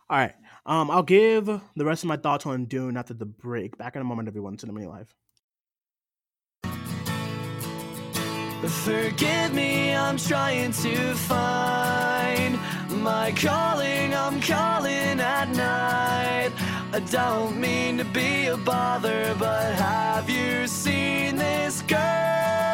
[0.08, 0.34] All right.
[0.66, 3.78] Um, I'll give the rest of my thoughts on Dune after the break.
[3.78, 4.58] Back in a moment, everyone.
[4.58, 5.14] Cinema Live.
[8.68, 12.58] Forgive me, I'm trying to find
[13.02, 14.14] my calling.
[14.14, 16.52] I'm calling at night.
[16.92, 22.69] I don't mean to be a bother, but have you seen this girl?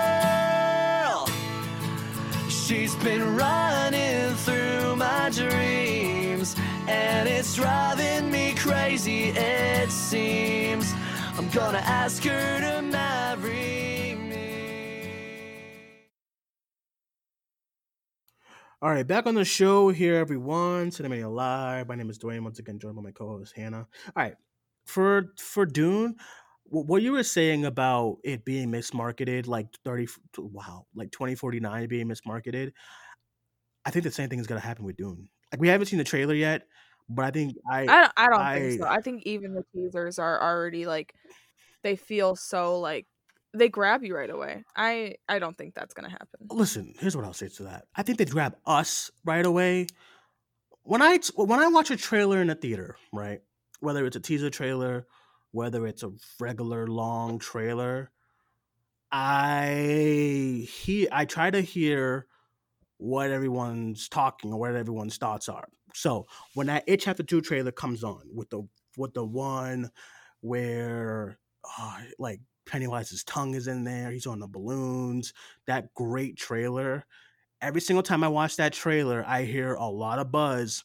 [2.66, 6.57] She's been running through my dreams,
[6.88, 10.92] and it's driving me crazy, it seems.
[11.38, 16.00] I'm gonna ask her to marry me.
[18.83, 20.90] All right, back on the show here, everyone.
[20.90, 21.87] Cinemania Live.
[21.87, 22.42] My name is Duane.
[22.42, 23.87] Once again, joined by my co-host Hannah.
[24.16, 24.35] All right,
[24.87, 26.16] for for Dune,
[26.70, 31.88] what you were saying about it being mismarketed, like thirty, wow, like twenty forty nine
[31.88, 32.72] being mismarketed.
[33.85, 35.29] I think the same thing is gonna happen with Dune.
[35.52, 36.66] Like we haven't seen the trailer yet,
[37.09, 38.88] but I think I I don't, I don't think so.
[38.88, 41.14] I think even the teasers are already like
[41.83, 43.07] they feel so like
[43.55, 44.64] they grab you right away.
[44.76, 46.40] I I don't think that's gonna happen.
[46.50, 46.94] listen.
[46.98, 47.85] Here's what I'll say to that.
[47.94, 49.87] I think they grab us right away.
[50.83, 53.40] When I when I watch a trailer in a theater, right,
[53.81, 55.07] whether it's a teaser trailer,
[55.57, 58.11] whether it's a regular long trailer,
[59.11, 62.27] I he I try to hear
[62.99, 65.66] what everyone's talking or what everyone's thoughts are.
[65.95, 69.90] So when that It Chapter Two trailer comes on with the with the one
[70.42, 71.38] where
[71.79, 75.33] uh, like Pennywise's tongue is in there, he's on the balloons,
[75.66, 77.07] that great trailer.
[77.62, 80.85] Every single time I watch that trailer, I hear a lot of buzz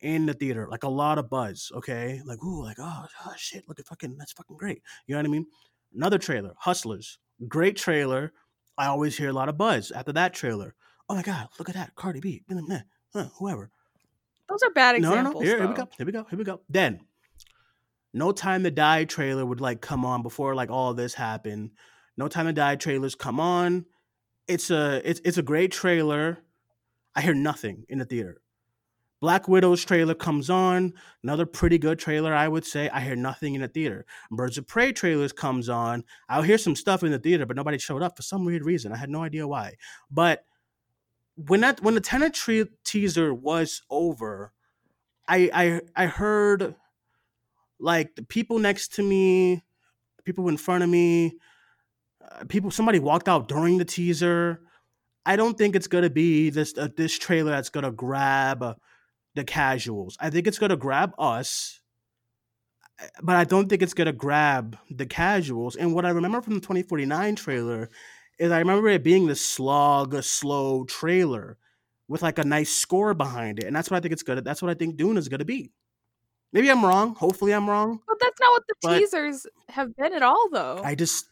[0.00, 1.72] in the theater, like a lot of buzz.
[1.74, 4.82] Okay, like ooh, like oh, oh shit, look at fucking that's fucking great.
[5.06, 5.46] You know what I mean?
[5.94, 8.32] Another trailer, Hustlers, great trailer.
[8.78, 10.74] I always hear a lot of buzz after that trailer.
[11.08, 12.80] Oh my god, look at that, Cardi B, meh, meh,
[13.12, 13.70] huh, whoever.
[14.48, 15.34] Those are bad No, no, examples.
[15.44, 15.48] no.
[15.48, 15.88] Here, here we go.
[15.96, 16.26] Here we go.
[16.30, 16.60] Here we go.
[16.68, 17.00] Then,
[18.14, 21.70] No Time to Die trailer would like come on before like all this happened.
[22.16, 23.86] No Time to Die trailers come on.
[24.46, 26.38] It's a it's it's a great trailer.
[27.16, 28.40] I hear nothing in the theater.
[29.20, 32.88] Black Widow's trailer comes on, another pretty good trailer, I would say.
[32.90, 34.04] I hear nothing in the theater.
[34.30, 36.04] Birds of Prey trailers comes on.
[36.28, 38.92] I'll hear some stuff in the theater, but nobody showed up for some weird reason.
[38.92, 39.76] I had no idea why.
[40.10, 40.44] But
[41.36, 44.52] when that when the Tenet tre- teaser was over,
[45.28, 46.74] I I I heard
[47.78, 49.62] like the people next to me,
[50.24, 51.38] people in front of me,
[52.22, 54.60] uh, people somebody walked out during the teaser.
[55.24, 58.74] I don't think it's gonna be this uh, this trailer that's gonna grab uh,
[59.36, 60.16] the casuals.
[60.20, 61.80] I think it's gonna grab us,
[63.22, 65.76] but I don't think it's gonna grab the casuals.
[65.76, 67.90] And what I remember from the 2049 trailer
[68.38, 71.58] is I remember it being the slog, slow trailer
[72.08, 74.40] with like a nice score behind it, and that's what I think it's gonna.
[74.42, 75.70] That's what I think Dune is gonna be.
[76.52, 77.14] Maybe I'm wrong.
[77.16, 78.00] Hopefully, I'm wrong.
[78.08, 80.80] But that's not what the But- teasers have been at all, though.
[80.82, 81.28] I just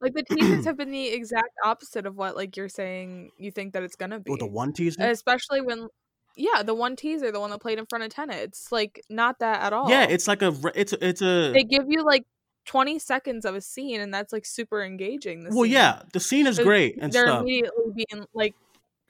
[0.00, 3.72] like the teasers have been the exact opposite of what like you're saying you think
[3.72, 4.30] that it's gonna be.
[4.30, 5.02] with the one teaser.
[5.02, 5.88] Especially when,
[6.38, 9.40] yeah, the one teaser, the one that played in front of Tenet, it's like not
[9.40, 9.90] that at all.
[9.90, 12.24] Yeah, it's like a it's it's a they give you like
[12.66, 15.44] 20 seconds of a scene, and that's like super engaging.
[15.44, 15.72] The well, scene.
[15.72, 17.42] yeah, the scene is So great and they're stuff.
[17.42, 18.54] immediately being like,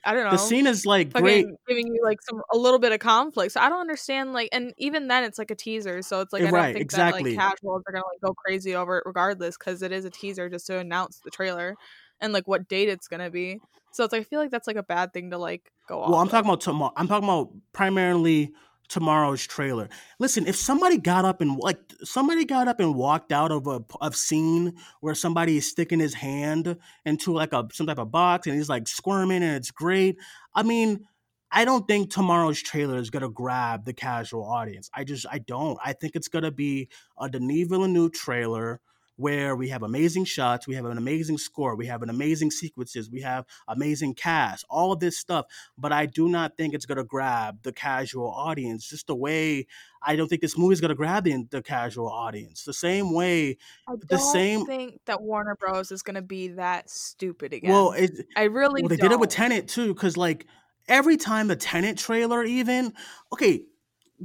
[0.05, 0.31] I don't know.
[0.31, 1.47] The scene is like great.
[1.69, 3.53] giving you like some a little bit of conflict.
[3.53, 6.43] So I don't understand like, and even then it's like a teaser, so it's like
[6.43, 7.35] eh, I don't Right, think exactly.
[7.37, 10.11] that like casuals are gonna like go crazy over it regardless because it is a
[10.11, 11.75] teaser just to announce the trailer
[12.21, 13.61] and like what date it's gonna be.
[13.93, 16.11] So it's like I feel like that's like a bad thing to like go off.
[16.11, 16.93] Well, I'm talking about tomorrow.
[16.97, 18.53] I'm talking about primarily
[18.89, 19.89] tomorrow's trailer.
[20.19, 23.85] Listen, if somebody got up and like somebody got up and walked out of a
[24.01, 28.47] of scene where somebody is sticking his hand into like a some type of box
[28.47, 30.17] and he's like squirming and it's great.
[30.55, 31.07] I mean,
[31.51, 34.91] I don't think tomorrow's trailer is gonna grab the casual audience.
[34.95, 35.79] I just I don't.
[35.85, 36.89] I think it's gonna be
[37.19, 38.81] a Denis Villeneuve trailer
[39.19, 43.11] where we have amazing shots, we have an amazing score, we have an amazing sequences,
[43.11, 45.47] we have amazing cast, all of this stuff.
[45.77, 48.89] But I do not think it's gonna grab the casual audience.
[48.89, 49.67] Just the way
[50.01, 52.63] I don't think this movie is gonna grab the, the casual audience.
[52.63, 53.59] The same way,
[53.89, 54.67] I the don't same.
[54.67, 57.73] think that Warner Bros is gonna be that stupid again.
[57.73, 59.09] Well, it, I really well, they don't.
[59.09, 60.47] did it with Tenet too, because like
[60.87, 62.93] every time the Tenet trailer, even
[63.33, 63.65] okay,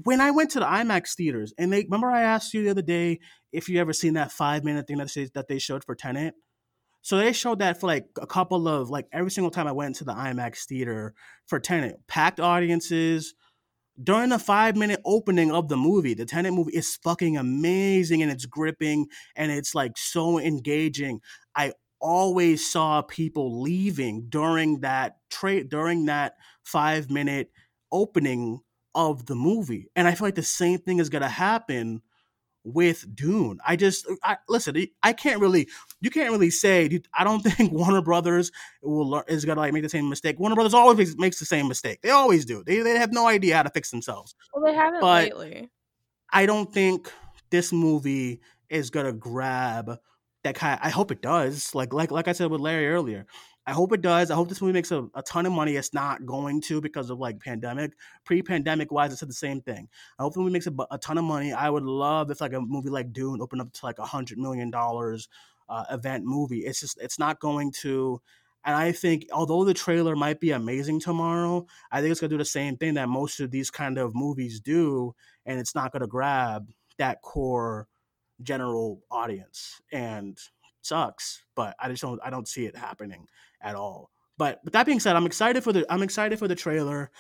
[0.04, 2.82] when I went to the IMAX theaters, and they remember I asked you the other
[2.84, 3.20] day
[3.54, 6.34] if you ever seen that five minute thing that says that they showed for Tenet.
[7.02, 9.98] So they showed that for like a couple of like every single time I went
[9.98, 11.14] to the IMAX theater
[11.48, 13.36] for Tenet, packed audiences.
[14.02, 18.32] During the five minute opening of the movie, the Tenet movie is fucking amazing and
[18.32, 21.20] it's gripping and it's like so engaging.
[21.56, 26.34] I always saw people leaving during that trade during that
[26.64, 27.52] five minute
[27.92, 28.62] opening
[28.96, 29.90] of the movie.
[29.96, 32.02] And I feel like the same thing is gonna happen
[32.64, 33.60] with Dune.
[33.66, 35.68] I just I listen, I can't really
[36.02, 38.52] you can't really say I don't think Warner Brothers
[38.82, 40.40] will is gonna like make the same mistake.
[40.40, 42.02] Warner Brothers always makes, the same mistake.
[42.02, 42.64] They always do.
[42.64, 44.36] They they have no idea how to fix themselves.
[44.54, 45.70] Well, they haven't But lately.
[46.32, 47.12] I don't think
[47.50, 49.98] this movie is gonna grab
[50.44, 50.80] that kind.
[50.82, 51.74] I hope it does.
[51.76, 53.26] Like like like I said with Larry earlier.
[53.66, 54.30] I hope it does.
[54.30, 55.76] I hope this movie makes a, a ton of money.
[55.76, 57.94] It's not going to because of like pandemic.
[58.26, 59.88] Pre-pandemic wise, it said the same thing.
[60.20, 61.54] I hope the movie makes a, a ton of money.
[61.54, 64.38] I would love if like a movie like Dune opened up to like a hundred
[64.38, 65.30] million dollars
[65.70, 66.60] uh, event movie.
[66.60, 68.22] It's just it's not going to.
[68.66, 72.38] And I think although the trailer might be amazing tomorrow, I think it's gonna do
[72.38, 76.08] the same thing that most of these kind of movies do, and it's not gonna
[76.08, 77.88] grab that core
[78.42, 79.82] general audience.
[79.92, 80.38] And
[80.82, 83.28] sucks, but I just don't I don't see it happening
[83.64, 84.12] at all.
[84.38, 87.12] But with that being said, I'm excited for the I'm excited for the trailer.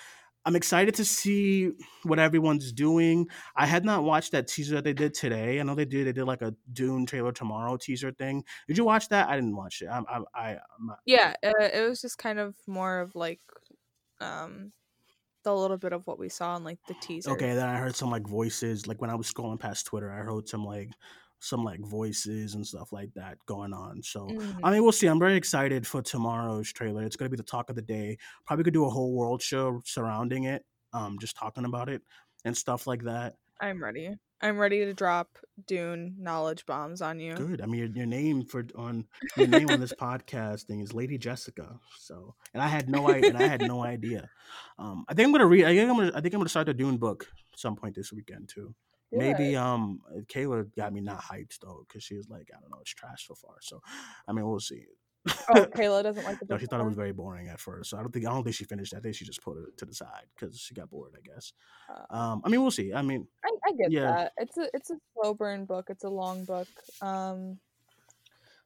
[0.45, 1.71] I'm excited to see
[2.03, 3.27] what everyone's doing.
[3.55, 5.59] I had not watched that teaser that they did today.
[5.59, 6.05] I know they did.
[6.05, 8.43] They did like a Dune trailer tomorrow teaser thing.
[8.67, 9.29] Did you watch that?
[9.29, 9.87] I didn't watch it.
[9.87, 13.39] I'm, I'm, I, I'm not, Yeah, uh, it was just kind of more of like
[14.19, 14.73] um
[15.43, 17.31] the little bit of what we saw in like the teaser.
[17.31, 17.53] okay.
[17.53, 18.85] Then I heard some like voices.
[18.87, 20.89] Like when I was scrolling past Twitter, I heard some like
[21.43, 24.01] some like voices and stuff like that going on.
[24.01, 24.59] So Mhm.
[24.63, 25.07] I mean, we'll see.
[25.07, 27.03] I'm very excited for tomorrow's trailer.
[27.03, 28.17] It's gonna be the talk of the day.
[28.45, 32.01] Probably could do a whole world show surrounding it, um, just talking about it
[32.45, 33.35] and stuff like that.
[33.59, 34.15] I'm ready.
[34.41, 35.37] I'm ready to drop
[35.67, 37.33] Dune knowledge bombs on you.
[37.33, 37.61] Good.
[37.61, 39.05] I mean, your, your name for on
[39.37, 41.79] your name on this podcast thing is Lady Jessica.
[41.97, 43.29] So, and I had no idea.
[43.29, 44.29] And I had no idea.
[44.77, 45.63] Um, I think I'm gonna read.
[45.65, 46.11] I think I'm gonna.
[46.15, 48.73] I think I'm gonna start the Dune book some point this weekend too.
[49.13, 52.79] Maybe um Kayla got me not hyped though because she was like, I don't know,
[52.81, 53.55] it's trash so far.
[53.61, 53.81] So,
[54.27, 54.85] I mean, we'll see.
[55.49, 57.89] Oh, Kayla doesn't like the No, she thought it was very boring at first.
[57.89, 58.93] So I don't think I don't think she finished.
[58.93, 61.13] I think she just put it to the side because she got bored.
[61.17, 61.53] I guess.
[61.89, 62.93] Uh, Um, I mean, we'll see.
[62.93, 64.11] I mean, I, I get yeah.
[64.11, 64.33] that.
[64.37, 65.87] It's a it's a slow burn book.
[65.89, 66.67] It's a long book.
[67.01, 67.59] Um,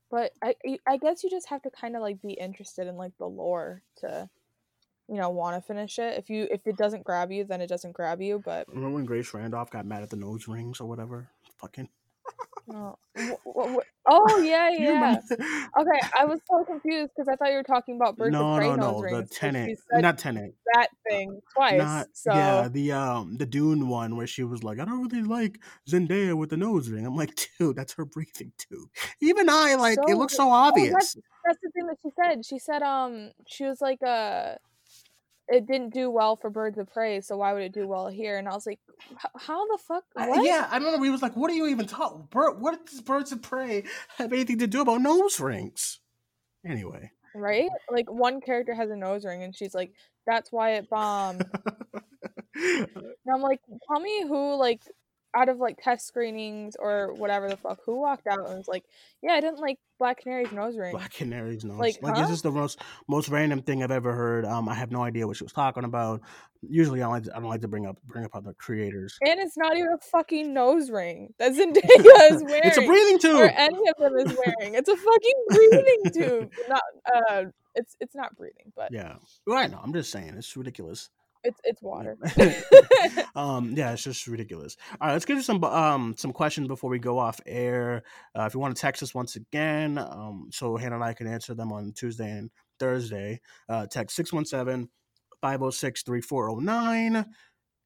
[0.09, 2.95] but I I- I guess you just have to kind of like be interested in
[2.95, 4.29] like the lore to,
[5.07, 6.17] you know, want to finish it.
[6.17, 8.41] If you if it doesn't grab you, then it doesn't grab you.
[8.43, 11.29] But remember when Grace Randolph got mad at the nose rings or whatever?
[11.57, 11.87] Fucking.
[12.67, 12.97] no.
[13.17, 15.15] Wh- wh- wh- oh yeah yeah.
[15.31, 18.57] Okay, I was so confused because I thought you were talking about Birds no, of
[18.57, 18.99] Prey no, no.
[18.99, 19.29] rings.
[19.29, 20.53] The Tenet, not Tenet.
[20.73, 21.77] that thing twice.
[21.77, 25.25] Not so yeah, the um the Dune one where she was like, I don't really
[25.25, 27.05] like Zendaya with the nose ring.
[27.05, 28.89] I'm like, dude, that's her breathing tube.
[29.21, 30.91] Even I like it looks so Oh, obvious.
[30.91, 32.45] that's, that's the thing that she said.
[32.45, 34.55] She said, um, she was like, uh,
[35.49, 38.37] it didn't do well for Birds of Prey, so why would it do well here?
[38.37, 38.79] And I was like,
[39.37, 40.03] how the fuck?
[40.15, 40.45] I- What?
[40.45, 42.27] yeah, I remember we was like, what are you even talking?
[42.29, 43.83] Bird, what does Birds of Prey
[44.17, 45.99] have anything to do about nose rings?
[46.65, 47.69] Anyway, Right?
[47.89, 49.93] Like one character has a nose ring, and she's like,
[50.25, 51.45] that's why it bombed.
[52.55, 52.87] and
[53.33, 54.81] I'm like, tell me who like
[55.37, 58.83] out of like test screenings or whatever the fuck, who walked out and was like,
[59.21, 60.91] yeah, I didn't like Black Canary's nose ring.
[60.91, 61.77] Black Canary's nose.
[61.77, 62.27] Like, Like, huh?
[62.27, 64.45] this the most most random thing I've ever heard.
[64.45, 66.21] Um, I have no idea what she was talking about.
[66.67, 69.17] Usually, I don't like to, I don't like to bring up bring up other creators.
[69.21, 72.61] And it's not even a fucking nose ring that Zendaya is wearing.
[72.65, 73.35] It's a breathing tube.
[73.35, 74.73] Or any of them is wearing.
[74.73, 76.51] It's a fucking breathing tube.
[76.69, 76.81] Not
[77.15, 77.43] uh
[77.75, 79.79] it's it's not breathing, but Yeah, well, I know.
[79.83, 81.11] I'm just saying it's ridiculous.
[81.43, 82.17] It's it's water.
[83.35, 84.77] um, yeah, it's just ridiculous.
[84.99, 88.03] All right, let's get to some um some questions before we go off air.
[88.37, 91.27] Uh, if you want to text us once again, um, so Hannah and I can
[91.27, 93.41] answer them on Tuesday and Thursday.
[93.69, 94.89] Uh, text 617
[95.41, 97.25] 506 3409.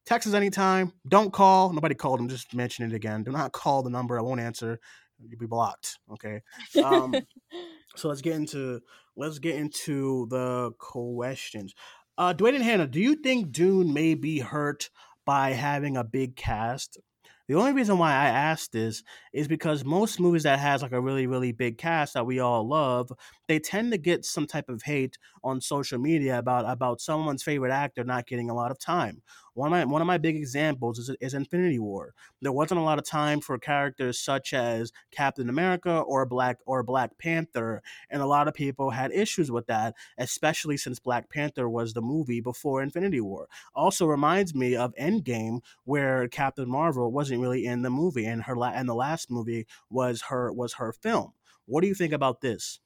[0.04, 0.92] Text us anytime.
[1.06, 1.72] Don't call.
[1.72, 2.18] Nobody called.
[2.18, 3.22] I'm just mentioning it again.
[3.22, 4.18] Do not call the number.
[4.18, 4.80] I won't answer.
[5.20, 5.98] You'll be blocked.
[6.12, 6.42] Okay.
[6.82, 7.14] Um,
[7.96, 8.80] so let's get into
[9.16, 11.74] let's get into the questions.
[12.22, 14.90] Uh, Duane and Hannah, do you think Dune may be hurt
[15.26, 17.00] by having a big cast?
[17.48, 19.02] The only reason why I asked this
[19.32, 22.64] is because most movies that has like a really really big cast that we all
[22.64, 23.10] love,
[23.48, 27.72] they tend to get some type of hate on social media about about someone's favorite
[27.72, 29.22] actor not getting a lot of time.
[29.54, 32.14] One of my one of my big examples is, is Infinity War.
[32.40, 36.82] There wasn't a lot of time for characters such as Captain America or Black or
[36.82, 41.68] Black Panther, and a lot of people had issues with that, especially since Black Panther
[41.68, 43.48] was the movie before Infinity War.
[43.74, 48.56] Also reminds me of Endgame, where Captain Marvel wasn't really in the movie, and her
[48.56, 51.32] la- and the last movie was her was her film.
[51.66, 52.80] What do you think about this?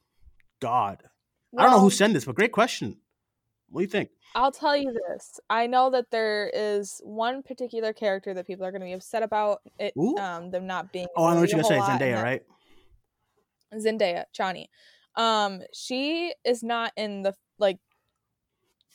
[0.61, 1.03] God,
[1.57, 2.99] I don't know who sent this, but great question.
[3.69, 4.11] What do you think?
[4.35, 5.41] I'll tell you this.
[5.49, 9.23] I know that there is one particular character that people are going to be upset
[9.23, 11.07] about it, um, them not being.
[11.17, 12.43] Oh, I know what you're gonna say, whole Zendaya, right?
[13.75, 14.67] Zendaya, Chani.
[15.15, 17.79] Um, she is not in the like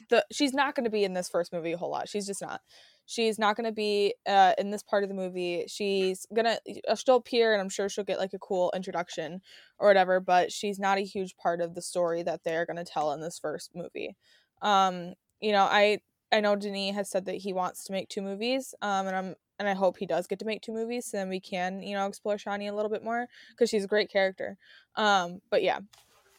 [0.10, 2.08] the she's not going to be in this first movie a whole lot.
[2.08, 2.62] She's just not.
[3.06, 5.66] She's not going to be uh, in this part of the movie.
[5.68, 9.42] She's gonna uh, she'll appear, and I'm sure she'll get like a cool introduction
[9.80, 10.20] or whatever.
[10.20, 13.22] But she's not a huge part of the story that they're going to tell in
[13.22, 14.16] this first movie.
[14.62, 16.00] Um, you know, I
[16.32, 18.74] I know Denis has said that he wants to make two movies.
[18.82, 21.30] Um, and I'm and I hope he does get to make two movies, so then
[21.30, 24.58] we can you know explore Chani a little bit more because she's a great character.
[24.96, 25.80] Um, but yeah,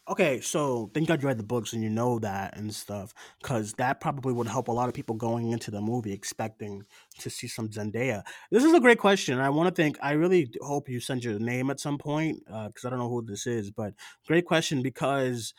[0.09, 3.73] Okay, so thank God you read the books and you know that and stuff, because
[3.75, 6.83] that probably would help a lot of people going into the movie expecting
[7.21, 8.25] to see some Zendaya.
[8.51, 9.39] This is a great question.
[9.39, 9.97] I want to think.
[10.03, 13.25] I really hope you send your name at some point, because I don't know who
[13.25, 13.95] this is, but
[14.27, 15.55] great question because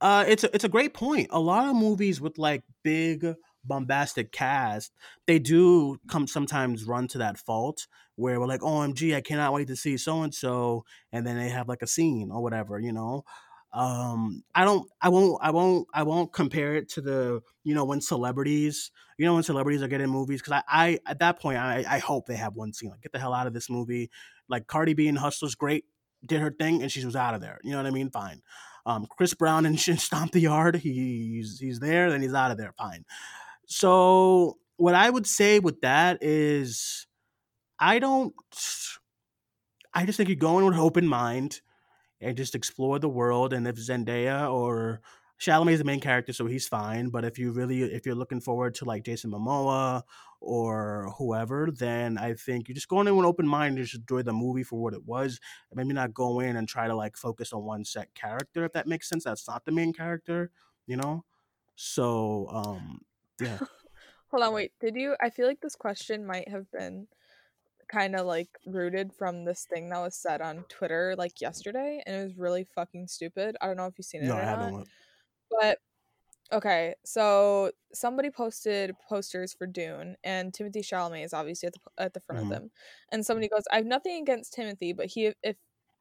[0.00, 1.28] uh, it's a, it's a great point.
[1.30, 3.26] A lot of movies with like big
[3.64, 4.92] bombastic cast,
[5.26, 9.68] they do come sometimes run to that fault where we're like, "OMG, I cannot wait
[9.68, 12.92] to see so and so," and then they have like a scene or whatever, you
[12.92, 13.24] know.
[13.72, 17.84] Um, I don't, I won't, I won't, I won't compare it to the, you know,
[17.84, 21.58] when celebrities, you know, when celebrities are getting movies, because I, I, at that point,
[21.58, 24.10] I, I hope they have one scene, like get the hell out of this movie.
[24.48, 25.86] Like Cardi B in Hustlers, great,
[26.26, 27.58] did her thing, and she was out of there.
[27.62, 28.10] You know what I mean?
[28.10, 28.42] Fine.
[28.84, 32.74] Um, Chris Brown and Stomp the Yard, he's he's there, then he's out of there.
[32.76, 33.04] Fine.
[33.66, 37.06] So what I would say with that is,
[37.78, 38.34] I don't.
[39.94, 41.60] I just think you go in with an open mind
[42.22, 43.52] and just explore the world.
[43.52, 45.00] And if Zendaya or
[45.40, 47.08] Chalamet is the main character, so he's fine.
[47.08, 50.02] But if you really, if you're looking forward to like Jason Momoa
[50.40, 54.00] or whoever, then I think you just go in with an open mind and just
[54.00, 55.40] enjoy the movie for what it was.
[55.74, 58.86] Maybe not go in and try to like focus on one set character, if that
[58.86, 59.24] makes sense.
[59.24, 60.50] That's not the main character,
[60.86, 61.24] you know.
[61.74, 63.00] So, um,
[63.40, 63.58] yeah.
[64.30, 64.72] hold on, wait.
[64.80, 65.16] Did you?
[65.20, 67.08] I feel like this question might have been
[67.92, 72.16] kind of like rooted from this thing that was said on Twitter like yesterday, and
[72.16, 73.56] it was really fucking stupid.
[73.60, 74.70] I don't know if you've seen it No, or I not.
[74.70, 74.72] haven't.
[74.72, 74.90] looked.
[75.50, 75.78] But
[76.52, 82.14] okay, so somebody posted posters for Dune, and Timothée Chalamet is obviously at the at
[82.14, 82.42] the front Mhm.
[82.42, 82.70] of them.
[83.12, 85.58] And somebody goes, "I have nothing against Timothée, but he if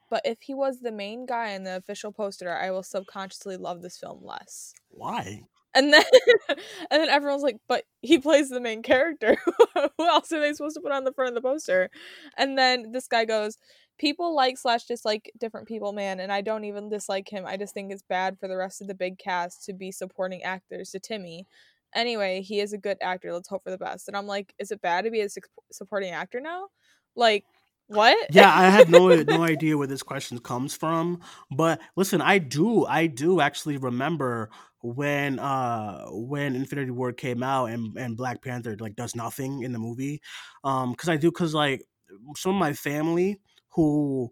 [0.10, 3.82] but if he was the main guy in the official poster, I will subconsciously love
[3.84, 5.48] this film less." Why?
[5.74, 6.04] And then
[6.50, 6.58] and
[7.02, 9.38] then everyone's like, "But he plays the main character.
[9.98, 11.90] Who else are they supposed to put on the front of the poster?"
[12.38, 13.58] And then this guy goes,
[13.98, 17.46] "People like slash dislike different people, man, and I don't even dislike him.
[17.46, 20.44] I just think it's bad for the rest of the big cast to be supporting
[20.44, 21.48] actors to Timmy.
[21.96, 23.34] Anyway, he is a good actor.
[23.34, 25.44] Let's hope for the best." And I'm like, "Is it bad to be a sup-
[25.72, 26.68] supporting actor now?
[27.16, 27.46] Like,
[27.88, 31.22] what?" yeah, I have no no idea where this question comes from.
[31.50, 34.50] But listen, I do I do actually remember
[34.82, 39.72] when uh when Infinity War came out and and Black Panther like does nothing in
[39.74, 40.22] the movie.
[40.64, 41.84] Um cuz I do cuz like
[42.36, 44.32] some of my family who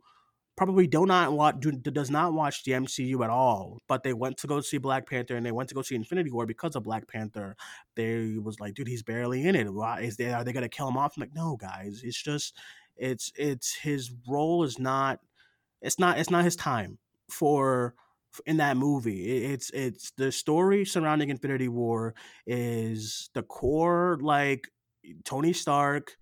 [0.58, 4.36] probably do not watch do, does not watch the MCU at all, but they went
[4.38, 6.84] to go see Black Panther and they went to go see Infinity War because of
[6.84, 7.56] Black Panther.
[7.96, 9.74] They was like, dude, he's barely in it.
[9.74, 11.16] Why is they are they gonna kill him off?
[11.16, 12.58] I'm like, no, guys, it's just
[13.00, 15.20] it's it's his role is not
[15.82, 17.00] it's not it's not his time
[17.32, 17.96] for
[18.46, 19.46] in that movie.
[19.46, 22.14] It's it's the story surrounding Infinity War
[22.46, 24.68] is the core like
[25.24, 26.18] Tony Stark.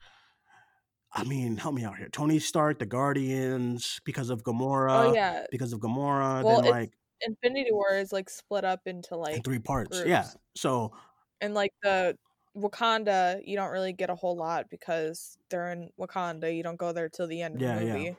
[1.12, 2.10] I mean, help me out here.
[2.10, 5.06] Tony Stark, the Guardians, because of oh, Gamora.
[5.06, 5.46] Oh yeah.
[5.52, 6.92] Because of Gamora, Well, then like
[7.26, 10.04] Infinity War is like split up into like in three parts.
[10.06, 10.26] Yeah.
[10.56, 10.94] So
[11.42, 12.16] and like the
[12.58, 16.56] Wakanda, you don't really get a whole lot because they're in Wakanda.
[16.56, 18.06] You don't go there till the end of Yeah, the yeah.
[18.06, 18.18] movie.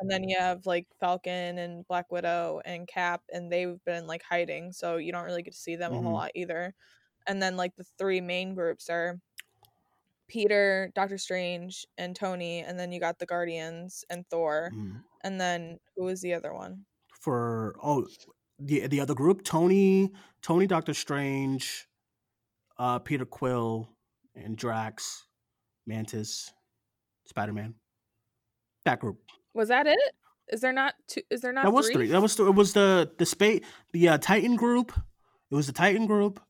[0.00, 4.22] And then you have like Falcon and Black Widow and Cap, and they've been like
[4.22, 6.14] hiding, so you don't really get to see them a whole Mhm.
[6.14, 6.74] lot either.
[7.26, 9.20] And then like the three main groups are
[10.28, 15.40] Peter, Doctor Strange, and Tony, and then you got the Guardians and Thor, mm, and
[15.40, 16.86] then who was the other one?
[17.08, 18.06] for oh
[18.58, 20.12] the the other group, Tony,
[20.42, 21.88] Tony, Doctor Strange,
[22.80, 23.88] uh, Peter Quill,
[24.34, 25.26] and Drax,
[25.86, 26.50] Mantis,
[27.26, 27.74] Spider Man.
[28.86, 29.18] That group.
[29.54, 29.98] Was that it?
[30.48, 31.20] Is there not two?
[31.30, 31.94] Is there not that was three?
[31.94, 32.06] three.
[32.08, 33.60] That was th- it was the the space
[33.92, 34.92] the uh, Titan group.
[35.50, 36.40] It was the Titan group,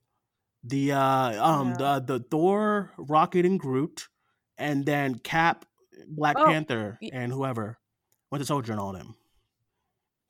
[0.62, 4.09] the uh um the the Thor, Rocket, and Groot,
[4.57, 5.64] and then Cap,
[6.09, 7.78] Black Oh, Panther, y- and whoever,
[8.31, 9.16] Winter Soldier, and all them.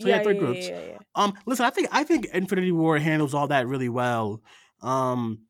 [0.01, 0.68] So yeah, yeah, three yeah, groups.
[0.68, 0.98] yeah, yeah, yeah.
[1.14, 4.40] Um, listen, I think I think Infinity War handles all that really well.
[4.80, 5.42] Um,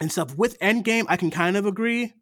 [0.00, 2.12] and stuff with Endgame, I can kind of agree.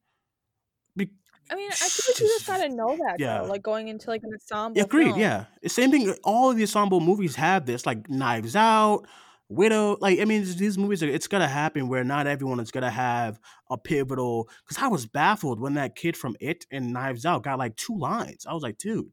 [0.96, 1.10] Be-
[1.50, 3.38] I mean, I like you just gotta know that Yeah.
[3.42, 4.78] though, like going into like an ensemble.
[4.78, 5.08] Yeah, agreed.
[5.08, 5.20] film.
[5.20, 6.14] Yeah, same thing.
[6.24, 9.06] All of the ensemble movies have this, like Knives Out,
[9.48, 9.98] Widow.
[10.00, 13.38] Like, I mean, these- movies, are, it's gonna happen where not everyone is gonna have
[13.70, 14.48] a pivotal.
[14.66, 17.96] Because I was baffled when that kid from It and Knives Out got like two
[17.98, 18.46] lines.
[18.46, 19.10] I was like, dude,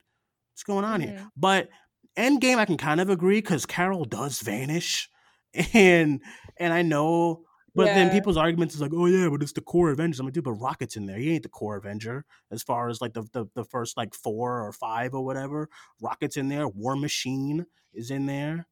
[0.53, 1.17] what's going on here?
[1.19, 1.29] Mhm.
[1.35, 1.69] But
[2.17, 5.09] Endgame, I can kind of agree because Carol does vanish,
[5.73, 6.21] and
[6.57, 7.43] and I know.
[7.73, 10.19] But then people's arguments is like, oh yeah, but it's the core Avengers.
[10.19, 11.17] I'm like, dude, but Rocket's in there.
[11.17, 14.61] He ain't the core Avenger as far as like the, the the first like four
[14.65, 15.69] or five or whatever.
[16.01, 16.67] Rocket's in there.
[16.67, 18.67] War Machine is in there.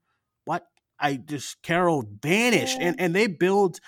[0.45, 0.68] What?
[1.00, 2.88] I just Carol vanished, Yeah.
[2.88, 3.80] and and they build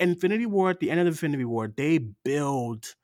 [0.00, 1.68] Infinity War at the end of Infinity War.
[1.68, 2.96] They build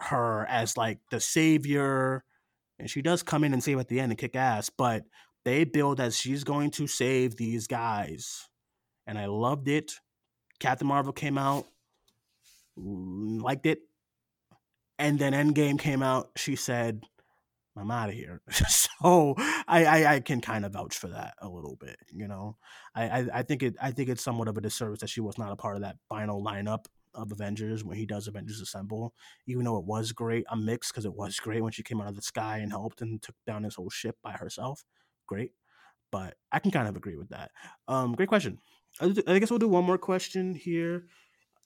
[0.00, 2.22] her as like the savior,
[2.78, 4.70] and she does come in and save at the end and kick ass.
[4.70, 5.02] But
[5.44, 8.48] they build as she's going to save these guys,
[9.04, 9.94] and I loved it.
[10.60, 11.66] Captain Marvel came out,
[12.78, 13.80] mm, liked it,
[14.98, 16.30] and then Endgame came out.
[16.36, 17.04] She said,
[17.76, 19.34] "I'm out of here." so
[19.68, 21.98] I, I I can kind of vouch for that a little bit.
[22.12, 22.56] You know,
[22.94, 25.38] I, I I think it I think it's somewhat of a disservice that she was
[25.38, 29.14] not a part of that final lineup of Avengers when he does Avengers Assemble.
[29.46, 32.08] Even though it was great, I'm mixed because it was great when she came out
[32.08, 34.84] of the sky and helped and took down his whole ship by herself.
[35.26, 35.52] Great,
[36.12, 37.50] but I can kind of agree with that.
[37.88, 38.58] Um, great question.
[39.00, 41.06] I I guess we'll do one more question here.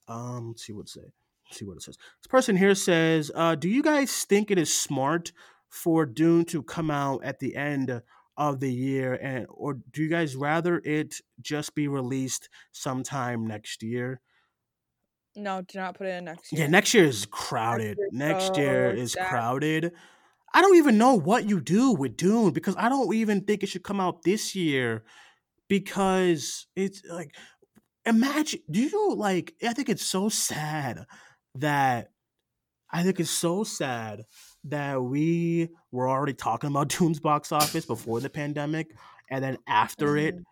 [0.09, 1.13] Um, let's see what it say.
[1.47, 1.97] Let's see what it says.
[1.97, 5.33] This person here says, uh, "Do you guys think it is smart
[5.69, 8.03] for Dune to come out at the end
[8.37, 13.83] of the year, and or do you guys rather it just be released sometime next
[13.83, 14.21] year?"
[15.35, 16.63] No, do not put it in next year.
[16.63, 17.99] Yeah, next year is crowded.
[18.11, 19.31] Next year so is stacked.
[19.31, 19.93] crowded.
[20.55, 23.69] I don't even know what you do with Dune because I don't even think it
[23.69, 25.05] should come out this year
[25.73, 27.35] because it's like
[28.05, 31.07] imagine do you like I think it's so sad
[31.55, 32.09] that
[32.93, 34.25] I think it's so sad
[34.65, 38.89] that we were already talking about Dune's box office before the pandemic
[39.31, 40.45] and then after it Mhm.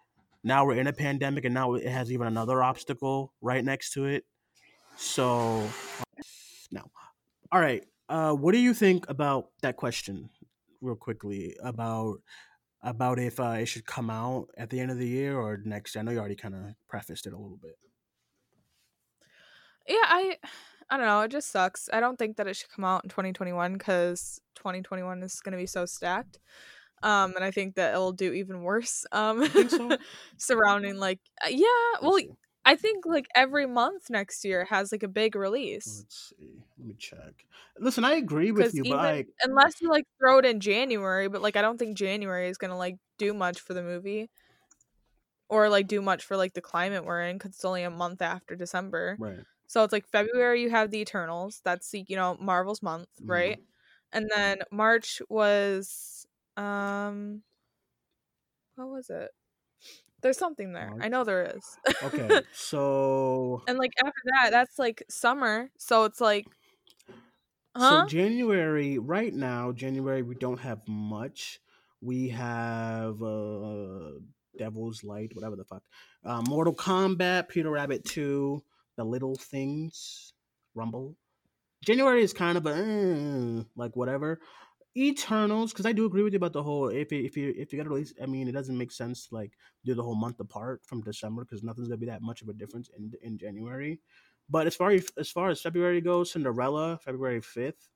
[0.42, 4.06] now we're in a pandemic and now it has even another obstacle right next to
[4.06, 4.24] it.
[4.96, 5.68] So
[6.72, 6.90] now,
[7.52, 7.84] all right.
[8.08, 10.30] Uh, what do you think about that question,
[10.80, 12.20] real quickly about
[12.82, 15.96] about if uh, it should come out at the end of the year or next?
[15.96, 17.76] I know you already kind of prefaced it a little bit.
[19.88, 20.36] Yeah, I
[20.90, 21.88] I don't know, it just sucks.
[21.92, 25.58] I don't think that it should come out in 2021 cuz 2021 is going to
[25.58, 26.38] be so stacked.
[27.02, 29.96] Um and I think that it'll do even worse um so?
[30.38, 32.18] surrounding like uh, yeah, well
[32.64, 36.04] I think like every month next year has like a big release.
[36.04, 36.62] Let's see.
[36.78, 37.46] Let me check.
[37.78, 41.28] Listen, I agree with you, even but I unless you like throw it in January,
[41.28, 44.30] but like I don't think January is gonna like do much for the movie,
[45.48, 48.22] or like do much for like the climate we're in because it's only a month
[48.22, 49.18] after December.
[49.18, 49.44] right.
[49.66, 51.60] So it's like February you have the Eternals.
[51.64, 53.26] That's the you know Marvel's month, Mhm.
[53.26, 53.58] right?
[54.12, 57.42] And then March was um,
[58.74, 59.30] what was it?
[60.22, 60.92] There's something there.
[61.00, 61.78] I know there is.
[62.02, 65.70] Okay, so and like after that, that's like summer.
[65.78, 66.46] So it's like,
[67.76, 68.02] huh?
[68.02, 71.60] So January, right now, January we don't have much.
[72.02, 74.20] We have uh
[74.58, 75.82] Devil's Light, whatever the fuck.
[76.24, 78.62] Uh, Mortal Kombat, Peter Rabbit 2,
[78.96, 80.34] The Little Things,
[80.74, 81.16] Rumble.
[81.82, 84.38] January is kind of a uh, like whatever.
[84.96, 87.72] Eternals, because I do agree with you about the whole if you, if you if
[87.72, 89.52] you got to release, I mean, it doesn't make sense to, like
[89.84, 92.52] do the whole month apart from December because nothing's gonna be that much of a
[92.52, 94.00] difference in in January.
[94.48, 97.88] But as far as as far as February goes, Cinderella, February fifth,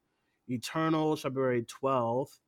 [0.48, 2.40] Eternals, February twelfth.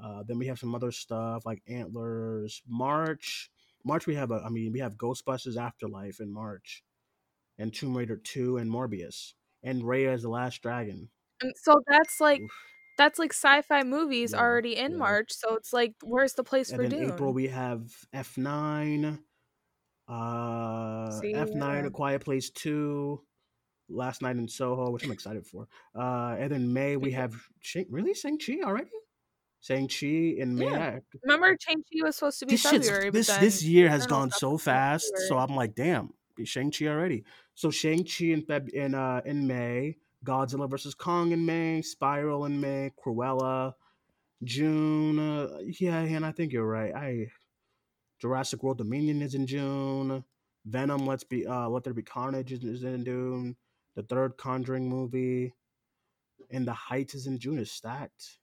[0.00, 2.62] Uh, then we have some other stuff like Antlers.
[2.68, 3.50] March,
[3.84, 6.84] March we have a, I mean, we have Ghostbusters Afterlife in March,
[7.58, 11.08] and Tomb Raider two and Morbius, and Raya and the Last Dragon.
[11.40, 12.42] And so that's like
[12.98, 14.98] that's like sci-fi movies Yeah, already in yeah.
[14.98, 15.28] March.
[15.30, 17.08] So it's like, where's the place And for Dune?
[17.08, 19.20] April we have F nine,
[20.08, 21.86] uh, F nine.
[21.86, 23.22] A Quiet Place two,
[23.88, 25.66] Last Night in Soho, which I'm excited for.
[25.94, 28.90] Uh, and then May we have Shang- really Shang Chi already.
[29.60, 30.06] Shang Chi
[30.38, 30.66] in May.
[30.66, 30.98] Yeah.
[31.24, 34.30] Remember, Shang Chi was supposed to be this February, this but this year has gone
[34.30, 35.12] so fast.
[35.28, 36.10] So I'm like, damn,
[36.44, 37.24] Shang Chi already.
[37.54, 42.44] So Shang Chi in Feb in uh in May, Godzilla vs Kong in May, Spiral
[42.44, 43.74] in May, Cruella,
[44.44, 45.18] June.
[45.18, 46.94] Uh, yeah, and I think you're right.
[46.94, 47.30] I
[48.20, 50.24] Jurassic World Dominion is in June.
[50.66, 53.56] Venom, Let's Be uh, Let There Be Carnage is, in June.
[53.94, 55.54] The third Conjuring movie,
[56.50, 57.58] In The Heights is in June.
[57.58, 58.38] Is stacked.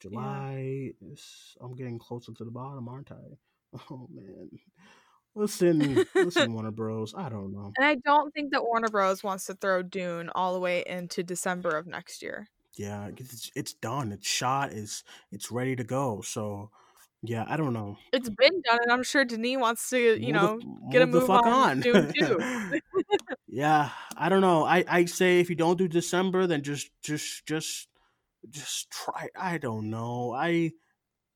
[0.00, 1.56] July is.
[1.60, 3.14] I'm getting closer to the bottom, aren't I?
[3.90, 4.50] Oh man.
[5.34, 7.14] Listen, listen, Warner Bros.
[7.16, 7.72] I don't know.
[7.78, 9.22] And I don't think that Warner Bros.
[9.24, 12.48] wants to throw Dune all the way into December of next year.
[12.76, 14.12] Yeah, it's it's done.
[14.12, 14.72] It's shot.
[14.72, 16.20] It's it's ready to go.
[16.22, 16.70] So,
[17.22, 17.96] yeah, I don't know.
[18.12, 21.06] It's been done, and I'm sure Denis wants to, you Move the- know, get a
[21.06, 21.80] move the fuck on, on.
[21.80, 22.80] Dune too.
[23.54, 24.64] Yeah, I don't know.
[24.64, 27.88] I I say if you don't do December, then just just just
[28.48, 29.28] just try.
[29.36, 30.32] I don't know.
[30.34, 30.72] I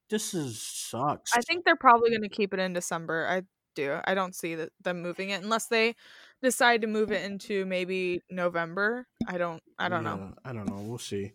[0.08, 1.32] this is sucks.
[1.36, 3.26] I think they're probably going to keep it in December.
[3.28, 3.42] I
[3.76, 3.98] do.
[4.04, 5.94] I don't see that them moving it unless they
[6.42, 9.06] decide to move it into maybe November.
[9.28, 9.62] I don't.
[9.78, 10.32] I don't know.
[10.44, 10.82] I don't know.
[10.82, 11.32] We'll see.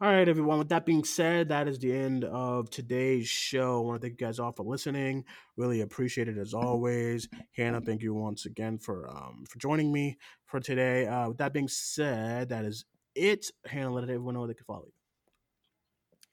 [0.00, 0.58] All right, everyone.
[0.58, 3.78] With that being said, that is the end of today's show.
[3.78, 5.24] I want to thank you guys all for listening.
[5.56, 7.28] Really appreciate it as always.
[7.56, 10.16] Hannah, thank you once again for um for joining me
[10.46, 11.06] for today.
[11.06, 12.84] Uh, with that being said, that is
[13.16, 13.50] it.
[13.66, 14.92] Hannah, let everyone know they can follow you.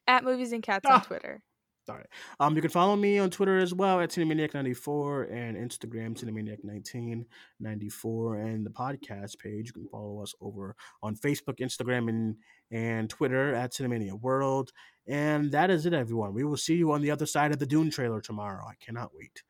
[0.08, 0.96] At movies and cats Ah.
[1.00, 1.42] on Twitter.
[1.90, 2.08] All right.
[2.40, 8.66] Um, you can follow me on Twitter as well at Cinemaniac94 and Instagram Cinemaniac1994 and
[8.66, 9.68] the podcast page.
[9.68, 12.36] You can follow us over on Facebook, Instagram, and
[12.72, 14.72] and Twitter at Cinemania World.
[15.08, 16.34] And that is it, everyone.
[16.34, 18.66] We will see you on the other side of the Dune trailer tomorrow.
[18.66, 19.44] I cannot wait.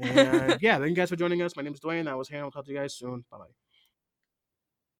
[0.00, 1.56] And yeah, thank you guys for joining us.
[1.56, 2.08] My name is Duane.
[2.08, 2.44] I was Hannah.
[2.44, 3.24] We'll talk to you guys soon.
[3.30, 3.63] Bye bye.